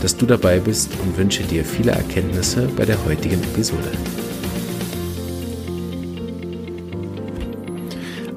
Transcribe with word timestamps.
dass 0.00 0.16
du 0.16 0.24
dabei 0.26 0.58
bist 0.58 0.90
und 1.02 1.16
wünsche 1.18 1.42
dir 1.42 1.64
viele 1.64 1.92
Erkenntnisse 1.92 2.68
bei 2.76 2.84
der 2.84 3.04
heutigen 3.04 3.42
Episode. 3.42 3.90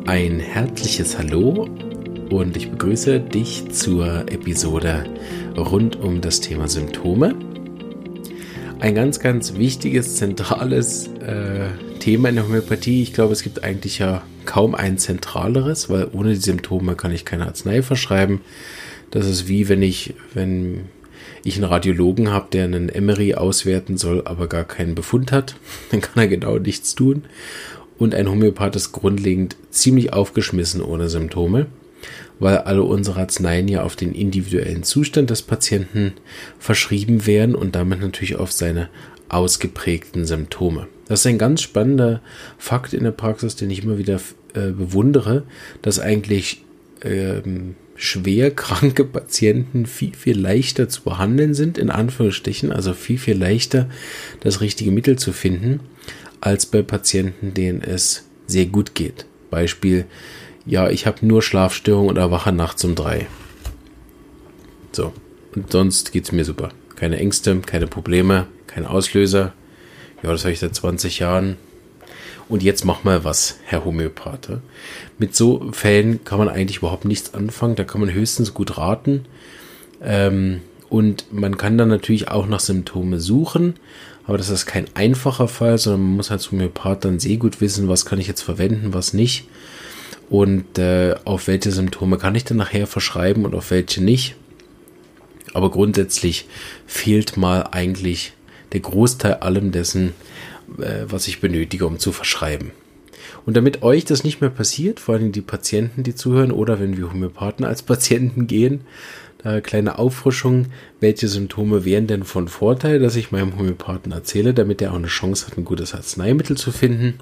Ein 0.06 0.40
herzliches 0.40 1.18
Hallo 1.18 1.70
und 2.30 2.58
ich 2.58 2.70
begrüße 2.70 3.22
dich 3.22 3.70
zur 3.72 4.30
Episode 4.30 5.06
rund 5.56 5.96
um 5.96 6.20
das 6.20 6.42
Thema 6.42 6.68
Symptome. 6.68 7.36
Ein 8.80 8.96
ganz, 8.96 9.22
ganz 9.22 9.56
wichtiges, 9.56 10.18
zentrales 10.18 11.08
äh, 11.26 11.70
Thema 12.00 12.28
in 12.28 12.36
der 12.36 12.44
Homöopathie. 12.44 13.02
Ich 13.02 13.14
glaube, 13.14 13.32
es 13.32 13.44
gibt 13.44 13.64
eigentlich 13.64 14.00
ja 14.00 14.24
kaum 14.44 14.76
ein 14.76 14.98
zentraleres, 14.98 15.90
weil 15.90 16.10
ohne 16.12 16.32
die 16.34 16.42
Symptome 16.42 16.96
kann 16.96 17.14
ich 17.14 17.24
keine 17.24 17.48
Arznei 17.48 17.82
verschreiben. 17.82 18.42
Das 19.10 19.26
ist 19.26 19.48
wie 19.48 19.70
wenn 19.70 19.82
ich, 19.82 20.16
wenn 20.34 20.90
ich 21.44 21.56
einen 21.56 21.66
Radiologen 21.66 22.32
habe, 22.32 22.48
der 22.52 22.66
einen 22.66 22.90
Emery 22.90 23.36
auswerten 23.36 23.98
soll, 23.98 24.24
aber 24.26 24.48
gar 24.48 24.64
keinen 24.64 24.96
Befund 24.96 25.32
hat, 25.32 25.56
dann 25.92 26.02
kann 26.02 26.24
er 26.24 26.28
genau 26.28 26.58
nichts 26.58 26.96
tun. 26.96 27.24
Und 27.98 28.16
ein 28.16 28.30
Homöopath 28.30 28.76
ist 28.76 28.92
grundlegend 28.92 29.56
ziemlich 29.70 30.14
aufgeschmissen 30.14 30.82
ohne 30.82 31.10
Symptome, 31.10 31.68
weil 32.40 32.58
alle 32.58 32.84
unsere 32.84 33.20
Arzneien 33.20 33.68
ja 33.68 33.84
auf 33.84 33.96
den 33.96 34.14
individuellen 34.14 34.84
Zustand 34.84 35.30
des 35.30 35.42
Patienten 35.42 36.14
verschrieben 36.60 37.26
werden 37.26 37.56
und 37.56 37.76
damit 37.76 38.02
natürlich 38.02 38.36
auf 38.36 38.52
seine 38.52 38.90
ausgeprägten 39.30 40.26
Symptome. 40.26 40.88
Das 41.08 41.22
ist 41.22 41.28
ein 41.28 41.38
ganz 41.38 41.62
spannender 41.62 42.22
Fakt 42.58 42.94
in 42.94 43.04
der 43.04 43.12
Praxis, 43.12 43.56
den 43.56 43.70
ich 43.70 43.84
immer 43.84 43.98
wieder 43.98 44.20
äh, 44.54 44.72
bewundere, 44.72 45.44
dass 45.82 46.00
eigentlich 46.00 46.64
ähm, 47.04 47.76
schwer 48.04 48.52
kranke 48.52 49.06
Patienten 49.06 49.86
viel, 49.86 50.14
viel 50.14 50.38
leichter 50.38 50.90
zu 50.90 51.04
behandeln 51.04 51.54
sind, 51.54 51.78
in 51.78 51.90
Anführungsstrichen, 51.90 52.72
also 52.72 52.94
viel, 52.94 53.18
viel 53.18 53.38
leichter 53.38 53.90
das 54.42 54.60
richtige 54.60 54.92
Mittel 54.92 55.18
zu 55.18 55.32
finden, 55.32 55.80
als 56.42 56.66
bei 56.66 56.82
Patienten, 56.82 57.54
denen 57.54 57.82
es 57.82 58.26
sehr 58.46 58.66
gut 58.66 58.94
geht. 58.94 59.26
Beispiel, 59.50 60.06
ja, 60.66 60.90
ich 60.90 61.06
habe 61.06 61.26
nur 61.26 61.42
Schlafstörungen 61.42 62.10
und 62.10 62.18
erwache 62.18 62.52
nachts 62.52 62.84
um 62.84 62.96
drei. 62.96 63.28
So, 64.92 65.14
und 65.56 65.72
sonst 65.72 66.12
geht 66.12 66.26
es 66.26 66.34
mir 66.34 66.44
super. 66.44 66.70
Keine 66.96 67.18
Ängste, 67.20 67.58
keine 67.66 67.88
Probleme, 67.88 68.48
kein 68.68 68.86
Auslöser. 68.86 69.54
Ja, 70.22 70.32
das 70.32 70.44
habe 70.44 70.52
ich 70.52 70.60
seit 70.60 70.76
20 70.76 71.20
Jahren 71.20 71.56
und 72.50 72.64
jetzt 72.64 72.86
mach 72.86 73.04
mal 73.04 73.24
was, 73.24 73.60
Herr 73.66 73.86
Homöopath. 73.86 74.60
Mit 75.18 75.36
so 75.36 75.72
Fällen 75.72 76.24
kann 76.24 76.40
man 76.40 76.50
eigentlich 76.50 76.78
überhaupt 76.78 77.06
nichts 77.06 77.34
anfangen, 77.34 77.76
da 77.76 77.84
kann 77.84 78.02
man 78.02 78.14
höchstens 78.14 78.54
gut 78.54 78.78
raten. 78.78 79.26
Ähm, 80.02 80.62
und 80.90 81.26
man 81.32 81.58
kann 81.58 81.78
dann 81.78 81.90
natürlich 81.90 82.28
auch 82.30 82.46
nach 82.46 82.60
Symptome 82.60 83.20
suchen, 83.20 83.76
aber 84.26 84.38
das 84.38 84.50
ist 84.50 84.66
kein 84.66 84.86
einfacher 84.94 85.48
Fall, 85.48 85.78
sondern 85.78 86.04
man 86.04 86.16
muss 86.18 86.32
als 86.32 86.52
Homöopath 86.52 87.06
dann 87.06 87.20
sehr 87.20 87.38
gut 87.38 87.62
wissen, 87.62 87.90
was 87.90 88.06
kann 88.06 88.20
ich 88.20 88.28
jetzt 88.28 88.42
verwenden, 88.42 88.94
was 88.94 89.14
nicht. 89.14 89.48
Und 90.30 90.78
äh, 90.78 91.16
auf 91.26 91.48
welche 91.48 91.72
Symptome 91.72 92.18
kann 92.18 92.36
ich 92.36 92.46
dann 92.46 92.58
nachher 92.58 92.88
verschreiben 92.88 93.46
und 93.46 93.56
auf 93.56 93.72
welche 93.72 94.04
nicht. 94.04 94.36
Aber 95.54 95.70
grundsätzlich 95.72 96.48
fehlt 96.88 97.38
mal 97.38 97.68
eigentlich 97.72 98.34
der 98.72 98.80
Großteil 98.80 99.36
allem 99.36 99.72
dessen, 99.72 100.14
was 100.68 101.28
ich 101.28 101.42
benötige, 101.42 101.86
um 101.86 102.00
zu 102.00 102.12
verschreiben. 102.12 102.72
Und 103.46 103.58
damit 103.58 103.84
euch 103.84 104.06
das 104.06 104.24
nicht 104.24 104.42
mehr 104.42 104.50
passiert, 104.50 105.00
vor 105.00 105.16
allem 105.16 105.32
die 105.32 105.42
Patienten, 105.42 106.04
die 106.04 106.16
zuhören, 106.16 106.52
oder 106.52 106.80
wenn 106.80 106.98
wir 106.98 107.12
Homöopathen 107.12 107.66
als 107.66 107.82
Patienten 107.82 108.48
gehen, 108.48 108.82
da 109.44 109.60
kleine 109.60 110.00
Auffrischung, 110.00 110.68
welche 111.02 111.28
Symptome 111.28 111.84
wären 111.84 112.08
denn 112.08 112.24
von 112.24 112.48
Vorteil, 112.48 113.00
dass 113.00 113.18
ich 113.18 113.32
meinem 113.32 113.58
Homöopathen 113.58 114.14
erzähle, 114.14 114.54
damit 114.54 114.82
er 114.82 114.92
auch 114.92 114.98
eine 114.98 115.08
Chance 115.08 115.48
hat, 115.48 115.58
ein 115.58 115.66
gutes 115.66 115.94
Arzneimittel 115.94 116.56
zu 116.56 116.72
finden. 116.72 117.16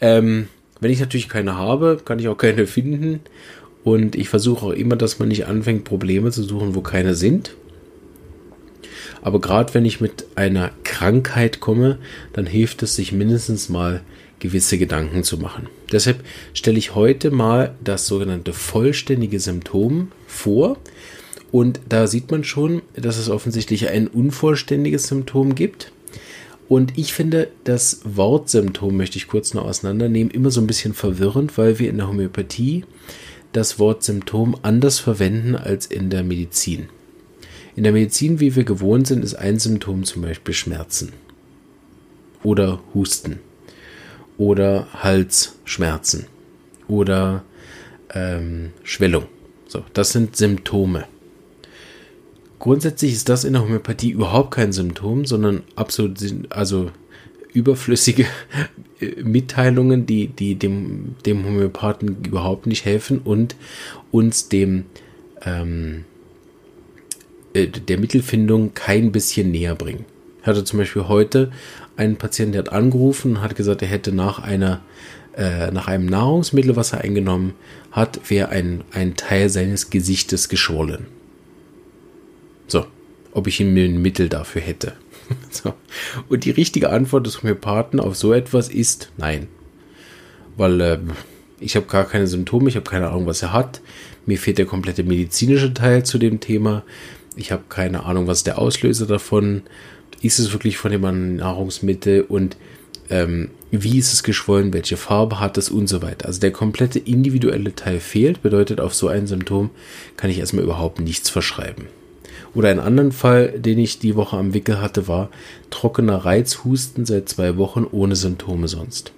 Ähm, 0.00 0.48
wenn 0.80 0.90
ich 0.90 1.00
natürlich 1.00 1.30
keine 1.30 1.56
habe, 1.56 1.98
kann 2.04 2.18
ich 2.18 2.28
auch 2.28 2.36
keine 2.36 2.66
finden. 2.66 3.20
Und 3.84 4.16
ich 4.16 4.28
versuche 4.28 4.66
auch 4.66 4.72
immer, 4.72 4.96
dass 4.96 5.18
man 5.18 5.28
nicht 5.28 5.46
anfängt, 5.46 5.84
Probleme 5.84 6.30
zu 6.30 6.42
suchen, 6.42 6.74
wo 6.74 6.82
keine 6.82 7.14
sind. 7.14 7.54
Aber 9.22 9.40
gerade 9.40 9.74
wenn 9.74 9.84
ich 9.84 10.00
mit 10.00 10.26
einer 10.34 10.70
Krankheit 10.84 11.60
komme, 11.60 11.98
dann 12.32 12.46
hilft 12.46 12.82
es 12.82 12.96
sich 12.96 13.12
mindestens 13.12 13.68
mal 13.68 14.02
gewisse 14.38 14.76
Gedanken 14.78 15.24
zu 15.24 15.38
machen. 15.38 15.68
Deshalb 15.90 16.22
stelle 16.52 16.78
ich 16.78 16.94
heute 16.94 17.30
mal 17.30 17.74
das 17.82 18.06
sogenannte 18.06 18.52
vollständige 18.52 19.40
Symptom 19.40 20.12
vor. 20.26 20.76
Und 21.50 21.80
da 21.88 22.06
sieht 22.06 22.30
man 22.30 22.44
schon, 22.44 22.82
dass 22.94 23.16
es 23.16 23.30
offensichtlich 23.30 23.88
ein 23.88 24.08
unvollständiges 24.08 25.06
Symptom 25.06 25.54
gibt. 25.54 25.92
Und 26.68 26.98
ich 26.98 27.12
finde, 27.12 27.48
das 27.64 28.00
Wortsymptom 28.04 28.96
möchte 28.96 29.18
ich 29.18 29.28
kurz 29.28 29.54
noch 29.54 29.64
auseinandernehmen, 29.64 30.32
immer 30.32 30.50
so 30.50 30.60
ein 30.60 30.66
bisschen 30.66 30.94
verwirrend, 30.94 31.56
weil 31.56 31.78
wir 31.78 31.90
in 31.90 31.98
der 31.98 32.08
Homöopathie 32.08 32.84
das 33.52 33.78
Wort 33.78 34.02
Symptom 34.02 34.56
anders 34.62 34.98
verwenden 34.98 35.54
als 35.54 35.86
in 35.86 36.10
der 36.10 36.24
Medizin. 36.24 36.88
In 37.76 37.82
der 37.82 37.92
Medizin, 37.92 38.38
wie 38.40 38.54
wir 38.54 38.64
gewohnt 38.64 39.06
sind, 39.06 39.24
ist 39.24 39.34
ein 39.34 39.58
Symptom 39.58 40.04
zum 40.04 40.22
Beispiel 40.22 40.54
Schmerzen 40.54 41.12
oder 42.42 42.80
Husten 42.94 43.40
oder 44.38 44.86
Halsschmerzen 44.92 46.26
oder 46.86 47.44
ähm, 48.12 48.70
Schwellung. 48.84 49.24
So, 49.66 49.82
das 49.92 50.12
sind 50.12 50.36
Symptome. 50.36 51.06
Grundsätzlich 52.60 53.12
ist 53.12 53.28
das 53.28 53.44
in 53.44 53.54
der 53.54 53.62
Homöopathie 53.62 54.10
überhaupt 54.10 54.52
kein 54.52 54.72
Symptom, 54.72 55.24
sondern 55.26 55.62
absolut, 55.74 56.18
also 56.50 56.92
überflüssige 57.52 58.26
Mitteilungen, 59.22 60.06
die, 60.06 60.28
die 60.28 60.54
dem, 60.54 61.16
dem 61.26 61.44
Homöopathen 61.44 62.24
überhaupt 62.24 62.66
nicht 62.66 62.84
helfen 62.84 63.18
und 63.18 63.56
uns 64.12 64.48
dem 64.48 64.84
ähm, 65.44 66.04
äh, 67.54 67.68
der 67.68 67.98
Mittelfindung 67.98 68.74
kein 68.74 69.12
bisschen 69.12 69.50
näher 69.50 69.74
bringen. 69.74 70.04
Ich 70.40 70.46
hatte 70.46 70.64
zum 70.64 70.78
Beispiel 70.78 71.08
heute 71.08 71.50
einen 71.96 72.16
Patienten, 72.16 72.52
der 72.52 72.64
hat 72.64 72.72
angerufen 72.72 73.36
und 73.36 73.42
hat 73.42 73.56
gesagt, 73.56 73.80
er 73.80 73.88
hätte 73.88 74.12
nach 74.12 74.40
einer 74.40 74.82
äh, 75.36 75.70
nach 75.72 75.88
einem 75.88 76.06
Nahrungsmittel, 76.06 76.76
was 76.76 76.92
er 76.92 77.00
eingenommen 77.00 77.54
hat, 77.90 78.30
wäre 78.30 78.50
ein, 78.50 78.84
ein 78.92 79.16
Teil 79.16 79.48
seines 79.48 79.90
Gesichtes 79.90 80.48
geschwollen. 80.48 81.06
So, 82.68 82.86
ob 83.32 83.46
ich 83.46 83.60
ihm 83.60 83.74
ein 83.76 84.00
Mittel 84.00 84.28
dafür 84.28 84.62
hätte. 84.62 84.92
so. 85.50 85.74
Und 86.28 86.44
die 86.44 86.50
richtige 86.50 86.90
Antwort 86.90 87.26
des 87.26 87.42
Homöopathen 87.42 87.98
auf 88.00 88.16
so 88.16 88.32
etwas 88.32 88.68
ist 88.68 89.10
nein. 89.16 89.48
Weil 90.56 90.80
äh, 90.80 90.98
ich 91.58 91.74
habe 91.76 91.86
gar 91.86 92.04
keine 92.04 92.26
Symptome, 92.26 92.68
ich 92.68 92.76
habe 92.76 92.88
keine 92.88 93.08
Ahnung, 93.08 93.26
was 93.26 93.42
er 93.42 93.52
hat. 93.52 93.80
Mir 94.26 94.38
fehlt 94.38 94.58
der 94.58 94.66
komplette 94.66 95.02
medizinische 95.02 95.74
Teil 95.74 96.04
zu 96.04 96.18
dem 96.18 96.40
Thema. 96.40 96.84
Ich 97.36 97.52
habe 97.52 97.64
keine 97.68 98.04
Ahnung, 98.04 98.26
was 98.26 98.44
der 98.44 98.58
Auslöser 98.58 99.06
davon 99.06 99.62
ist. 100.22 100.38
Es 100.38 100.52
wirklich 100.52 100.78
von 100.78 100.90
dem 100.90 101.36
Nahrungsmittel 101.36 102.22
und 102.22 102.56
ähm, 103.10 103.50
wie 103.70 103.98
ist 103.98 104.12
es 104.12 104.22
geschwollen, 104.22 104.72
welche 104.72 104.96
Farbe 104.96 105.40
hat 105.40 105.58
es 105.58 105.68
und 105.68 105.88
so 105.88 106.00
weiter. 106.00 106.26
Also 106.26 106.40
der 106.40 106.52
komplette 106.52 106.98
individuelle 106.98 107.74
Teil 107.74 108.00
fehlt, 108.00 108.42
bedeutet 108.42 108.80
auf 108.80 108.94
so 108.94 109.08
ein 109.08 109.26
Symptom 109.26 109.70
kann 110.16 110.30
ich 110.30 110.38
erstmal 110.38 110.64
überhaupt 110.64 111.00
nichts 111.00 111.28
verschreiben. 111.28 111.86
Oder 112.54 112.68
ein 112.68 112.78
anderen 112.78 113.12
Fall, 113.12 113.58
den 113.58 113.78
ich 113.78 113.98
die 113.98 114.14
Woche 114.14 114.36
am 114.36 114.54
Wickel 114.54 114.80
hatte, 114.80 115.08
war 115.08 115.28
trockener 115.70 116.24
Reizhusten 116.24 117.04
seit 117.04 117.28
zwei 117.28 117.56
Wochen 117.56 117.84
ohne 117.90 118.14
Symptome 118.14 118.68
sonst. 118.68 119.12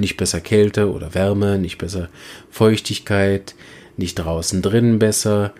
Nicht 0.00 0.16
besser 0.16 0.40
Kälte 0.40 0.90
oder 0.90 1.14
Wärme, 1.14 1.58
nicht 1.58 1.76
besser 1.78 2.08
Feuchtigkeit, 2.50 3.54
nicht 3.96 4.14
draußen 4.14 4.62
drinnen 4.62 4.98
besser, 4.98 5.52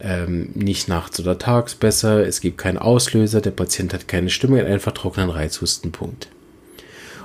ähm, 0.00 0.50
nicht 0.54 0.88
nachts 0.88 1.20
oder 1.20 1.38
tags 1.38 1.74
besser, 1.74 2.26
es 2.26 2.40
gibt 2.40 2.58
keinen 2.58 2.78
Auslöser, 2.78 3.40
der 3.40 3.50
Patient 3.50 3.94
hat 3.94 4.08
keine 4.08 4.30
Stimme, 4.30 4.60
hat 4.60 4.66
einfach 4.66 4.92
trockenen 4.92 5.30
Reizhustenpunkt. 5.30 6.28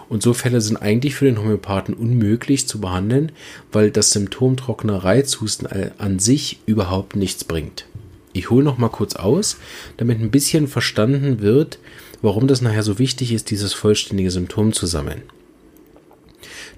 Und 0.09 0.21
so 0.21 0.33
Fälle 0.33 0.59
sind 0.59 0.75
eigentlich 0.75 1.15
für 1.15 1.25
den 1.25 1.38
Homöopathen 1.38 1.94
unmöglich 1.94 2.68
zu 2.68 2.81
behandeln, 2.81 3.31
weil 3.71 3.91
das 3.91 4.12
Symptom 4.12 4.57
trockener 4.57 4.97
Reizhusten 5.06 5.68
an 5.97 6.19
sich 6.19 6.59
überhaupt 6.65 7.15
nichts 7.15 7.45
bringt. 7.45 7.85
Ich 8.33 8.50
hole 8.50 8.63
noch 8.63 8.77
mal 8.77 8.89
kurz 8.89 9.15
aus, 9.15 9.57
damit 9.95 10.19
ein 10.19 10.31
bisschen 10.31 10.68
verstanden 10.68 11.39
wird, 11.39 11.79
warum 12.21 12.47
das 12.47 12.62
nachher 12.62 12.83
so 12.83 13.00
wichtig 13.00 13.31
ist, 13.31 13.51
dieses 13.51 13.73
vollständige 13.73 14.31
Symptom 14.31 14.73
zu 14.73 14.85
sammeln. 14.85 15.21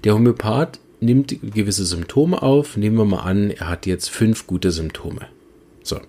Der 0.04 0.14
Homöopath 0.14 0.78
nimmt 1.00 1.36
gewisse 1.42 1.84
Symptome 1.84 2.42
auf. 2.42 2.76
Nehmen 2.76 2.96
wir 2.96 3.04
mal 3.04 3.22
an, 3.22 3.50
er 3.50 3.68
hat 3.68 3.86
jetzt 3.86 4.10
fünf 4.10 4.46
gute 4.46 4.70
Symptome. 4.70 5.26
So. 5.84 6.00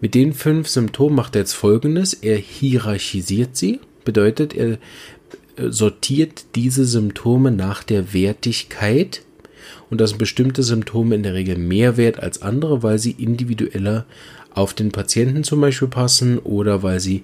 Mit 0.00 0.14
den 0.14 0.32
fünf 0.32 0.66
Symptomen 0.66 1.14
macht 1.14 1.36
er 1.36 1.42
jetzt 1.42 1.52
folgendes. 1.52 2.12
Er 2.12 2.36
hierarchisiert 2.36 3.56
sie. 3.56 3.78
Bedeutet, 4.04 4.52
er 4.52 4.72
äh, 5.56 5.68
sortiert 5.68 6.44
diese 6.56 6.84
Symptome 6.84 7.52
nach 7.52 7.84
der 7.84 8.12
Wertigkeit 8.12 9.22
und 9.90 10.00
dass 10.00 10.14
bestimmte 10.14 10.64
Symptome 10.64 11.14
in 11.14 11.22
der 11.22 11.34
Regel 11.34 11.56
mehr 11.56 11.96
wert 11.96 12.20
als 12.20 12.42
andere, 12.42 12.82
weil 12.82 12.98
sie 12.98 13.12
individueller 13.12 14.06
auf 14.54 14.74
den 14.74 14.90
Patienten 14.90 15.44
zum 15.44 15.60
Beispiel 15.60 15.88
passen 15.88 16.38
oder 16.38 16.82
weil 16.82 16.98
sie 16.98 17.22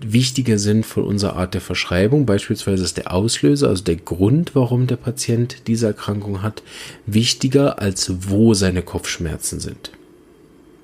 wichtiger 0.00 0.58
sind 0.58 0.84
von 0.84 1.04
unserer 1.04 1.36
Art 1.36 1.54
der 1.54 1.60
Verschreibung. 1.60 2.26
Beispielsweise 2.26 2.84
ist 2.84 2.98
der 2.98 3.12
Auslöser, 3.12 3.68
also 3.68 3.82
der 3.82 3.96
Grund, 3.96 4.54
warum 4.54 4.86
der 4.86 4.96
Patient 4.96 5.66
diese 5.66 5.86
Erkrankung 5.86 6.42
hat, 6.42 6.62
wichtiger 7.06 7.80
als 7.80 8.12
wo 8.28 8.54
seine 8.54 8.82
Kopfschmerzen 8.82 9.60
sind. 9.60 9.92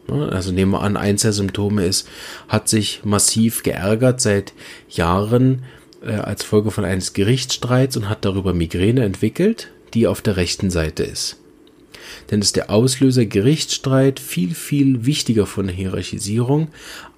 Also 0.09 0.53
nehmen 0.53 0.73
wir 0.73 0.83
an, 0.83 0.97
eins 0.97 1.23
der 1.23 1.33
Symptome 1.33 1.87
ist, 1.87 2.09
hat 2.49 2.69
sich 2.69 3.01
massiv 3.05 3.63
geärgert 3.63 4.21
seit 4.21 4.53
Jahren 4.89 5.63
äh, 6.05 6.13
als 6.13 6.45
Folge 6.45 6.71
von 6.71 6.85
eines 6.85 7.15
Gerichtsstreits 7.15 7.97
und 7.97 8.09
hat 8.09 8.25
darüber 8.25 8.53
Migräne 8.53 9.05
entwickelt, 9.05 9.69
die 9.95 10.07
auf 10.07 10.21
der 10.21 10.37
rechten 10.37 10.71
Seite 10.71 11.05
ist. 11.05 11.39
Denn 12.31 12.41
ist 12.41 12.57
der 12.57 12.71
Auslöser 12.71 13.25
Gerichtsstreit 13.25 14.21
viel, 14.21 14.55
viel 14.55 15.07
wichtiger 15.07 15.47
von 15.47 15.67
der 15.67 15.77
Hierarchisierung 15.77 16.69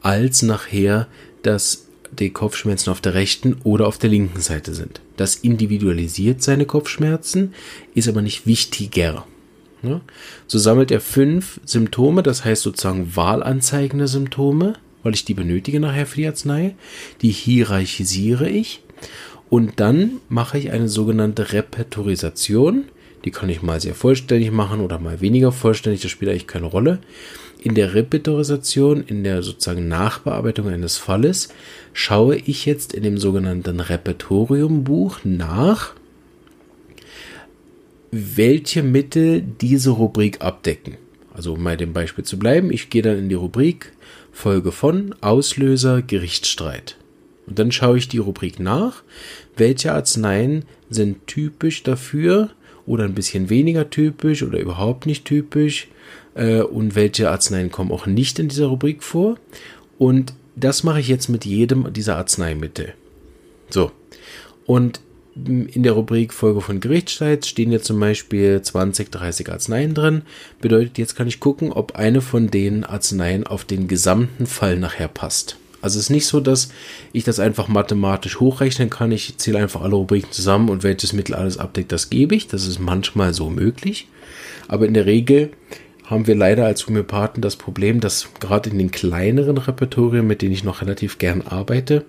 als 0.00 0.42
nachher 0.42 1.08
das 1.42 1.86
die 2.12 2.30
Kopfschmerzen 2.30 2.90
auf 2.90 3.00
der 3.00 3.14
rechten 3.14 3.56
oder 3.64 3.86
auf 3.86 3.98
der 3.98 4.10
linken 4.10 4.40
Seite 4.40 4.74
sind. 4.74 5.00
Das 5.16 5.34
individualisiert 5.34 6.42
seine 6.42 6.64
Kopfschmerzen, 6.64 7.52
ist 7.94 8.08
aber 8.08 8.22
nicht 8.22 8.46
wichtiger. 8.46 9.26
Ja? 9.82 10.00
So 10.46 10.58
sammelt 10.58 10.90
er 10.90 11.00
fünf 11.00 11.60
Symptome, 11.64 12.22
das 12.22 12.44
heißt 12.44 12.62
sozusagen 12.62 13.14
wahlanzeigende 13.14 14.08
Symptome, 14.08 14.74
weil 15.02 15.14
ich 15.14 15.24
die 15.24 15.34
benötige 15.34 15.80
nachher 15.80 16.06
für 16.06 16.16
die 16.16 16.26
Arznei. 16.26 16.74
Die 17.22 17.30
hierarchisiere 17.30 18.48
ich 18.48 18.82
und 19.48 19.80
dann 19.80 20.20
mache 20.28 20.58
ich 20.58 20.72
eine 20.72 20.88
sogenannte 20.88 21.52
Repertorisation. 21.52 22.84
Die 23.24 23.30
kann 23.30 23.48
ich 23.48 23.62
mal 23.62 23.80
sehr 23.80 23.94
vollständig 23.94 24.50
machen 24.50 24.80
oder 24.80 24.98
mal 24.98 25.20
weniger 25.20 25.52
vollständig, 25.52 26.02
das 26.02 26.10
spielt 26.10 26.30
eigentlich 26.30 26.46
keine 26.46 26.66
Rolle. 26.66 26.98
In 27.62 27.74
der 27.74 27.94
Repertorisation, 27.94 29.02
in 29.02 29.24
der 29.24 29.42
sozusagen 29.42 29.88
Nachbearbeitung 29.88 30.68
eines 30.68 30.98
Falles, 30.98 31.48
schaue 31.92 32.36
ich 32.36 32.66
jetzt 32.66 32.92
in 32.92 33.02
dem 33.02 33.18
sogenannten 33.18 33.80
Repertoriumbuch 33.80 35.20
nach, 35.24 35.94
welche 38.10 38.82
Mittel 38.82 39.42
diese 39.60 39.90
Rubrik 39.90 40.40
abdecken. 40.40 40.96
Also 41.34 41.54
um 41.54 41.64
bei 41.64 41.76
dem 41.76 41.92
Beispiel 41.92 42.24
zu 42.24 42.38
bleiben, 42.38 42.72
ich 42.72 42.88
gehe 42.88 43.02
dann 43.02 43.18
in 43.18 43.28
die 43.28 43.34
Rubrik 43.34 43.92
Folge 44.32 44.72
von 44.72 45.14
Auslöser 45.20 46.02
Gerichtsstreit. 46.02 46.96
Und 47.46 47.58
dann 47.58 47.72
schaue 47.72 47.98
ich 47.98 48.08
die 48.08 48.18
Rubrik 48.18 48.60
nach, 48.60 49.02
welche 49.56 49.92
Arzneien 49.92 50.64
sind 50.90 51.26
typisch 51.26 51.82
dafür 51.82 52.50
oder 52.86 53.04
ein 53.04 53.14
bisschen 53.14 53.50
weniger 53.50 53.90
typisch 53.90 54.42
oder 54.42 54.58
überhaupt 54.58 55.06
nicht 55.06 55.24
typisch 55.24 55.88
äh, 56.34 56.60
und 56.60 56.94
welche 56.94 57.30
Arzneien 57.30 57.70
kommen 57.70 57.92
auch 57.92 58.06
nicht 58.06 58.38
in 58.38 58.48
dieser 58.48 58.66
Rubrik 58.66 59.02
vor. 59.02 59.36
Und 59.98 60.34
das 60.54 60.84
mache 60.84 61.00
ich 61.00 61.08
jetzt 61.08 61.28
mit 61.28 61.44
jedem 61.44 61.92
dieser 61.92 62.16
Arzneimittel. 62.16 62.94
So. 63.70 63.90
Und 64.66 65.00
in 65.44 65.82
der 65.82 65.92
Rubrik 65.92 66.32
Folge 66.32 66.62
von 66.62 66.80
Gerichtsstreit 66.80 67.44
stehen 67.44 67.70
jetzt 67.70 67.86
zum 67.86 68.00
Beispiel 68.00 68.62
20, 68.62 69.10
30 69.10 69.50
Arzneien 69.50 69.92
drin. 69.92 70.22
Bedeutet, 70.60 70.96
jetzt 70.96 71.14
kann 71.14 71.28
ich 71.28 71.40
gucken, 71.40 71.72
ob 71.72 71.96
eine 71.96 72.22
von 72.22 72.50
den 72.50 72.84
Arzneien 72.84 73.46
auf 73.46 73.64
den 73.64 73.86
gesamten 73.86 74.46
Fall 74.46 74.78
nachher 74.78 75.08
passt. 75.08 75.58
Also 75.82 75.98
es 75.98 76.06
ist 76.06 76.10
nicht 76.10 76.26
so, 76.26 76.40
dass 76.40 76.70
ich 77.12 77.24
das 77.24 77.38
einfach 77.38 77.68
mathematisch 77.68 78.40
hochrechnen 78.40 78.88
kann. 78.88 79.12
Ich 79.12 79.36
zähle 79.36 79.58
einfach 79.58 79.82
alle 79.82 79.94
Rubriken 79.94 80.32
zusammen 80.32 80.70
und 80.70 80.82
welches 80.82 81.12
Mittel 81.12 81.34
alles 81.34 81.58
abdeckt, 81.58 81.92
das 81.92 82.08
gebe 82.08 82.34
ich. 82.34 82.48
Das 82.48 82.66
ist 82.66 82.80
manchmal 82.80 83.34
so 83.34 83.50
möglich. 83.50 84.08
Aber 84.68 84.86
in 84.86 84.94
der 84.94 85.06
Regel 85.06 85.50
haben 86.04 86.26
wir 86.26 86.34
leider 86.34 86.64
als 86.64 86.86
Homöopathen 86.86 87.42
das 87.42 87.56
Problem, 87.56 88.00
dass 88.00 88.28
gerade 88.40 88.70
in 88.70 88.78
den 88.78 88.90
kleineren 88.90 89.58
Repertorien, 89.58 90.26
mit 90.26 90.40
denen 90.40 90.54
ich 90.54 90.64
noch 90.64 90.80
relativ 90.80 91.18
gern 91.18 91.42
arbeite, 91.42 92.04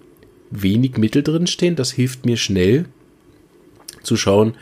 wenig 0.49 0.97
Mittel 0.97 1.23
drin 1.23 1.45
stehen. 1.45 1.75
Das 1.75 1.91
hilft 1.91 2.25
mir 2.25 2.37
schnell 2.37 2.85
zu 4.03 4.17
schauen, 4.17 4.55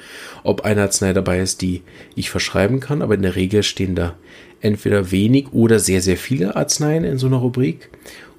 ob 0.44 0.62
eine 0.62 0.84
Arznei 0.84 1.14
dabei 1.14 1.40
ist, 1.40 1.62
die 1.62 1.82
ich 2.16 2.30
verschreiben 2.30 2.80
kann. 2.80 3.02
Aber 3.02 3.16
in 3.16 3.22
der 3.22 3.36
Regel 3.36 3.64
stehen 3.64 3.96
da 3.96 4.16
entweder 4.62 5.12
wenig 5.12 5.54
oder 5.54 5.80
sehr, 5.80 6.02
sehr 6.02 6.18
viele 6.18 6.56
Arzneien 6.56 7.04
in 7.04 7.18
so 7.18 7.28
einer 7.28 7.38
Rubrik. 7.38 7.90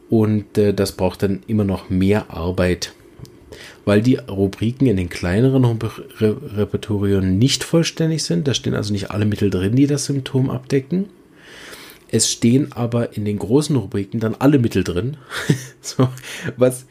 Und 0.08 0.56
äh, 0.58 0.72
das 0.72 0.92
braucht 0.92 1.22
dann 1.22 1.42
immer 1.46 1.64
noch 1.64 1.90
mehr 1.90 2.30
Arbeit, 2.30 2.92
weil 3.84 4.02
die 4.02 4.16
Rubriken 4.16 4.86
in 4.86 4.96
den 4.96 5.08
kleineren 5.08 5.64
Re 5.64 6.36
Repertorien 6.56 7.38
nicht 7.38 7.64
vollständig 7.64 8.24
sind. 8.24 8.46
Da 8.46 8.54
stehen 8.54 8.74
also 8.74 8.92
nicht 8.92 9.10
alle 9.10 9.26
Mittel 9.26 9.50
drin, 9.50 9.76
die 9.76 9.86
das 9.86 10.06
Symptom 10.06 10.50
abdecken. 10.50 11.06
Es 12.08 12.30
stehen 12.30 12.72
aber 12.72 13.16
in 13.16 13.24
den 13.24 13.38
großen 13.38 13.74
Rubriken 13.74 14.20
dann 14.20 14.36
alle 14.36 14.58
Mittel 14.58 14.84
drin, 14.84 15.16
so, 15.80 16.08
was 16.56 16.86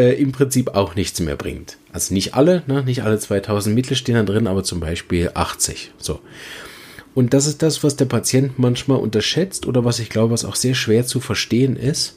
äh, 0.00 0.20
im 0.20 0.32
Prinzip 0.32 0.74
auch 0.74 0.94
nichts 0.94 1.20
mehr 1.20 1.36
bringt. 1.36 1.76
Also 1.92 2.14
nicht 2.14 2.34
alle, 2.34 2.62
ne, 2.66 2.82
nicht 2.82 3.02
alle 3.02 3.18
2000 3.18 3.74
Mittel 3.74 3.96
stehen 3.96 4.14
da 4.14 4.22
drin, 4.22 4.46
aber 4.46 4.64
zum 4.64 4.80
Beispiel 4.80 5.30
80. 5.34 5.92
So. 5.98 6.20
Und 7.14 7.34
das 7.34 7.46
ist 7.46 7.62
das, 7.62 7.84
was 7.84 7.96
der 7.96 8.04
Patient 8.06 8.58
manchmal 8.58 8.98
unterschätzt 8.98 9.66
oder 9.66 9.84
was 9.84 9.98
ich 9.98 10.10
glaube, 10.10 10.32
was 10.32 10.44
auch 10.44 10.54
sehr 10.54 10.74
schwer 10.74 11.06
zu 11.06 11.20
verstehen 11.20 11.76
ist 11.76 12.16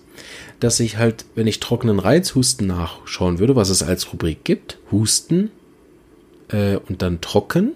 dass 0.60 0.80
ich 0.80 0.98
halt, 0.98 1.26
wenn 1.36 1.48
ich 1.48 1.60
trockenen 1.60 2.00
Reizhusten 2.00 2.68
nachschauen 2.68 3.40
würde, 3.40 3.56
was 3.56 3.70
es 3.70 3.84
als 3.84 4.14
Rubrik 4.14 4.44
gibt, 4.44 4.78
Husten 4.92 5.52
äh, 6.50 6.78
und 6.88 7.02
dann 7.02 7.22
trocken, 7.22 7.74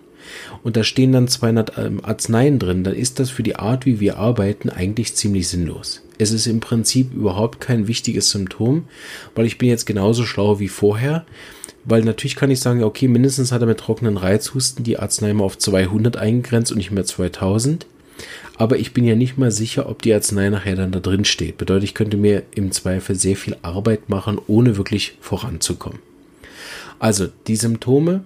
und 0.67 0.75
da 0.75 0.83
stehen 0.83 1.13
dann 1.13 1.29
200 1.29 1.77
ähm, 1.77 2.03
Arzneien 2.03 2.59
drin, 2.59 2.83
dann 2.83 2.93
ist 2.93 3.21
das 3.21 3.29
für 3.29 3.41
die 3.41 3.55
Art, 3.55 3.85
wie 3.85 4.01
wir 4.01 4.17
arbeiten, 4.17 4.69
eigentlich 4.69 5.15
ziemlich 5.15 5.47
sinnlos. 5.47 6.03
Es 6.17 6.33
ist 6.33 6.45
im 6.45 6.59
Prinzip 6.59 7.13
überhaupt 7.13 7.61
kein 7.61 7.87
wichtiges 7.87 8.31
Symptom, 8.31 8.83
weil 9.33 9.45
ich 9.45 9.57
bin 9.57 9.69
jetzt 9.69 9.85
genauso 9.85 10.25
schlau 10.25 10.59
wie 10.59 10.67
vorher, 10.67 11.25
weil 11.85 12.03
natürlich 12.03 12.35
kann 12.35 12.51
ich 12.51 12.59
sagen, 12.59 12.83
okay, 12.83 13.07
mindestens 13.07 13.53
hat 13.53 13.61
er 13.61 13.67
mit 13.67 13.77
trockenen 13.77 14.17
Reizhusten 14.17 14.83
die 14.83 14.99
Arznei 14.99 15.31
mal 15.31 15.45
auf 15.45 15.57
200 15.57 16.17
eingegrenzt 16.17 16.73
und 16.73 16.79
nicht 16.79 16.91
mehr 16.91 17.05
2000 17.05 17.87
aber 18.59 18.77
ich 18.77 18.91
bin 18.91 19.05
ja 19.05 19.15
nicht 19.15 19.37
mal 19.37 19.51
sicher, 19.51 19.87
ob 19.87 20.01
die 20.01 20.11
Arznei 20.11 20.49
nachher 20.49 20.75
dann 20.75 20.91
da 20.91 20.99
drin 20.99 21.23
steht. 21.23 21.59
Bedeutet, 21.59 21.83
ich 21.83 21.93
könnte 21.93 22.17
mir 22.17 22.41
im 22.55 22.71
Zweifel 22.71 23.15
sehr 23.15 23.37
viel 23.37 23.55
Arbeit 23.61 24.09
machen, 24.09 24.41
ohne 24.47 24.75
wirklich 24.75 25.15
voranzukommen. 25.21 25.99
Also 26.97 27.27
die 27.45 27.55
Symptome, 27.55 28.25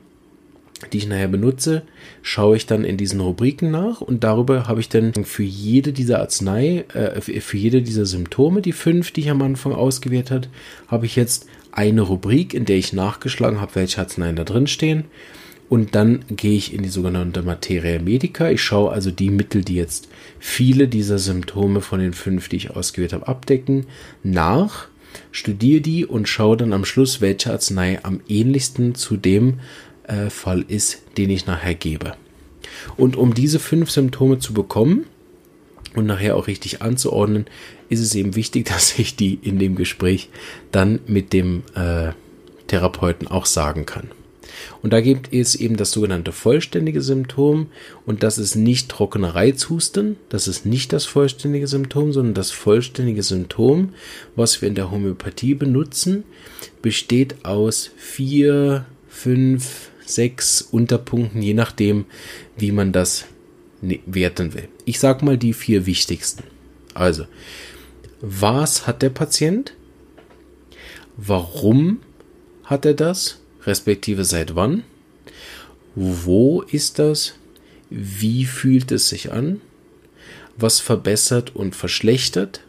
die 0.91 0.99
ich 0.99 1.07
nachher 1.07 1.27
benutze, 1.27 1.83
schaue 2.21 2.57
ich 2.57 2.65
dann 2.65 2.83
in 2.83 2.97
diesen 2.97 3.19
Rubriken 3.19 3.71
nach 3.71 4.01
und 4.01 4.23
darüber 4.23 4.67
habe 4.67 4.79
ich 4.79 4.89
dann 4.89 5.13
für 5.25 5.43
jede 5.43 5.93
dieser 5.93 6.19
Arznei, 6.19 6.85
äh, 6.93 7.21
für 7.21 7.57
jede 7.57 7.81
dieser 7.81 8.05
Symptome, 8.05 8.61
die 8.61 8.71
fünf, 8.73 9.11
die 9.11 9.21
ich 9.21 9.29
am 9.29 9.41
Anfang 9.41 9.73
ausgewählt 9.73 10.31
habe, 10.31 10.47
habe 10.87 11.05
ich 11.05 11.15
jetzt 11.15 11.47
eine 11.71 12.01
Rubrik, 12.01 12.53
in 12.53 12.65
der 12.65 12.77
ich 12.77 12.93
nachgeschlagen 12.93 13.61
habe, 13.61 13.75
welche 13.75 14.01
Arzneien 14.01 14.35
da 14.35 14.43
drin 14.43 14.67
stehen 14.67 15.05
und 15.71 15.95
dann 15.95 16.25
gehe 16.29 16.57
ich 16.57 16.73
in 16.73 16.83
die 16.83 16.89
sogenannte 16.89 17.43
Materia 17.43 18.01
Medica. 18.01 18.49
Ich 18.49 18.61
schaue 18.61 18.91
also 18.91 19.09
die 19.09 19.29
Mittel, 19.29 19.63
die 19.63 19.75
jetzt 19.75 20.09
viele 20.37 20.89
dieser 20.89 21.17
Symptome 21.17 21.79
von 21.79 22.01
den 22.01 22.11
fünf, 22.11 22.49
die 22.49 22.57
ich 22.57 22.71
ausgewählt 22.71 23.13
habe, 23.13 23.29
abdecken, 23.29 23.85
nach, 24.21 24.89
studiere 25.31 25.79
die 25.79 26.05
und 26.05 26.27
schaue 26.27 26.57
dann 26.57 26.73
am 26.73 26.83
Schluss, 26.83 27.21
welche 27.21 27.53
Arznei 27.53 28.03
am 28.03 28.19
ähnlichsten 28.27 28.95
zu 28.95 29.15
dem 29.15 29.61
äh, 30.11 30.29
Fall 30.29 30.63
ist, 30.67 31.01
den 31.17 31.29
ich 31.29 31.45
nachher 31.45 31.75
gebe. 31.75 32.13
Und 32.97 33.15
um 33.15 33.33
diese 33.33 33.59
fünf 33.59 33.89
Symptome 33.89 34.39
zu 34.39 34.53
bekommen 34.53 35.05
und 35.95 36.05
nachher 36.05 36.35
auch 36.35 36.47
richtig 36.47 36.81
anzuordnen, 36.81 37.45
ist 37.89 37.99
es 37.99 38.15
eben 38.15 38.35
wichtig, 38.35 38.65
dass 38.69 38.97
ich 38.99 39.15
die 39.15 39.35
in 39.35 39.59
dem 39.59 39.75
Gespräch 39.75 40.29
dann 40.71 40.99
mit 41.07 41.33
dem 41.33 41.63
äh, 41.75 42.11
Therapeuten 42.67 43.27
auch 43.27 43.45
sagen 43.45 43.85
kann. 43.85 44.09
Und 44.81 44.91
da 44.91 45.01
gibt 45.01 45.33
es 45.33 45.55
eben 45.55 45.77
das 45.77 45.91
sogenannte 45.91 46.31
vollständige 46.31 47.01
Symptom 47.01 47.67
und 48.05 48.21
das 48.21 48.37
ist 48.37 48.55
nicht 48.55 48.89
trockener 48.89 49.33
Reizhusten, 49.33 50.17
das 50.29 50.47
ist 50.47 50.65
nicht 50.65 50.91
das 50.93 51.05
vollständige 51.05 51.67
Symptom, 51.67 52.11
sondern 52.11 52.33
das 52.33 52.51
vollständige 52.51 53.23
Symptom, 53.23 53.93
was 54.35 54.61
wir 54.61 54.67
in 54.67 54.75
der 54.75 54.91
Homöopathie 54.91 55.53
benutzen, 55.53 56.25
besteht 56.81 57.45
aus 57.45 57.91
vier, 57.95 58.85
fünf, 59.07 59.90
sechs 60.05 60.61
Unterpunkten, 60.61 61.41
je 61.41 61.53
nachdem, 61.53 62.05
wie 62.57 62.71
man 62.71 62.91
das 62.91 63.25
ne, 63.81 63.99
werten 64.05 64.53
will. 64.53 64.67
Ich 64.85 64.99
sage 64.99 65.25
mal 65.25 65.37
die 65.37 65.53
vier 65.53 65.85
wichtigsten. 65.85 66.43
Also, 66.93 67.25
was 68.21 68.87
hat 68.87 69.01
der 69.01 69.09
Patient? 69.09 69.73
warum 71.17 71.99
hat 72.63 72.85
er 72.85 72.93
das, 72.93 73.39
respektive 73.63 74.25
seit 74.25 74.55
wann, 74.55 74.83
wo 75.95 76.61
ist 76.61 76.99
das, 76.99 77.35
wie 77.89 78.45
fühlt 78.45 78.91
es 78.91 79.09
sich 79.09 79.31
an, 79.31 79.61
was 80.57 80.79
verbessert 80.79 81.55
und 81.55 81.75
verschlechtert 81.75 82.61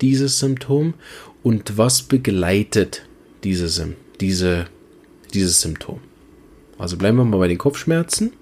dieses 0.00 0.38
Symptom 0.38 0.94
und 1.42 1.76
was 1.76 2.02
begleitet 2.02 3.02
diese, 3.44 3.94
diese, 4.20 4.66
dieses 5.34 5.60
Symptom. 5.60 6.00
Also 6.78 6.96
bleiben 6.96 7.18
wir 7.18 7.24
mal 7.24 7.38
bei 7.38 7.48
den 7.48 7.58
Kopfschmerzen. 7.58 8.32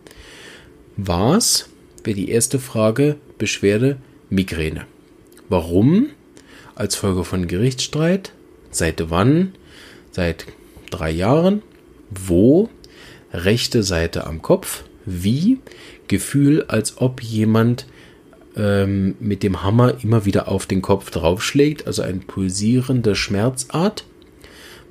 Was 0.96 1.68
wäre 2.04 2.16
die 2.16 2.30
erste 2.30 2.58
Frage 2.58 3.16
Beschwerde 3.38 3.98
Migräne. 4.30 4.86
Warum? 5.48 6.08
Als 6.74 6.96
Folge 6.96 7.24
von 7.24 7.46
Gerichtsstreit. 7.46 8.32
Seit 8.70 9.10
wann? 9.10 9.54
Seit 10.10 10.46
drei 10.90 11.10
Jahren. 11.10 11.62
Wo? 12.10 12.68
Rechte 13.32 13.82
Seite 13.82 14.26
am 14.26 14.42
Kopf. 14.42 14.84
Wie? 15.04 15.58
Gefühl, 16.08 16.64
als 16.68 16.98
ob 17.00 17.22
jemand 17.22 17.86
ähm, 18.56 19.16
mit 19.20 19.42
dem 19.42 19.62
Hammer 19.62 20.02
immer 20.02 20.24
wieder 20.24 20.48
auf 20.48 20.66
den 20.66 20.82
Kopf 20.82 21.10
draufschlägt, 21.10 21.86
also 21.86 22.02
ein 22.02 22.20
pulsierende 22.20 23.14
Schmerzart. 23.14 24.04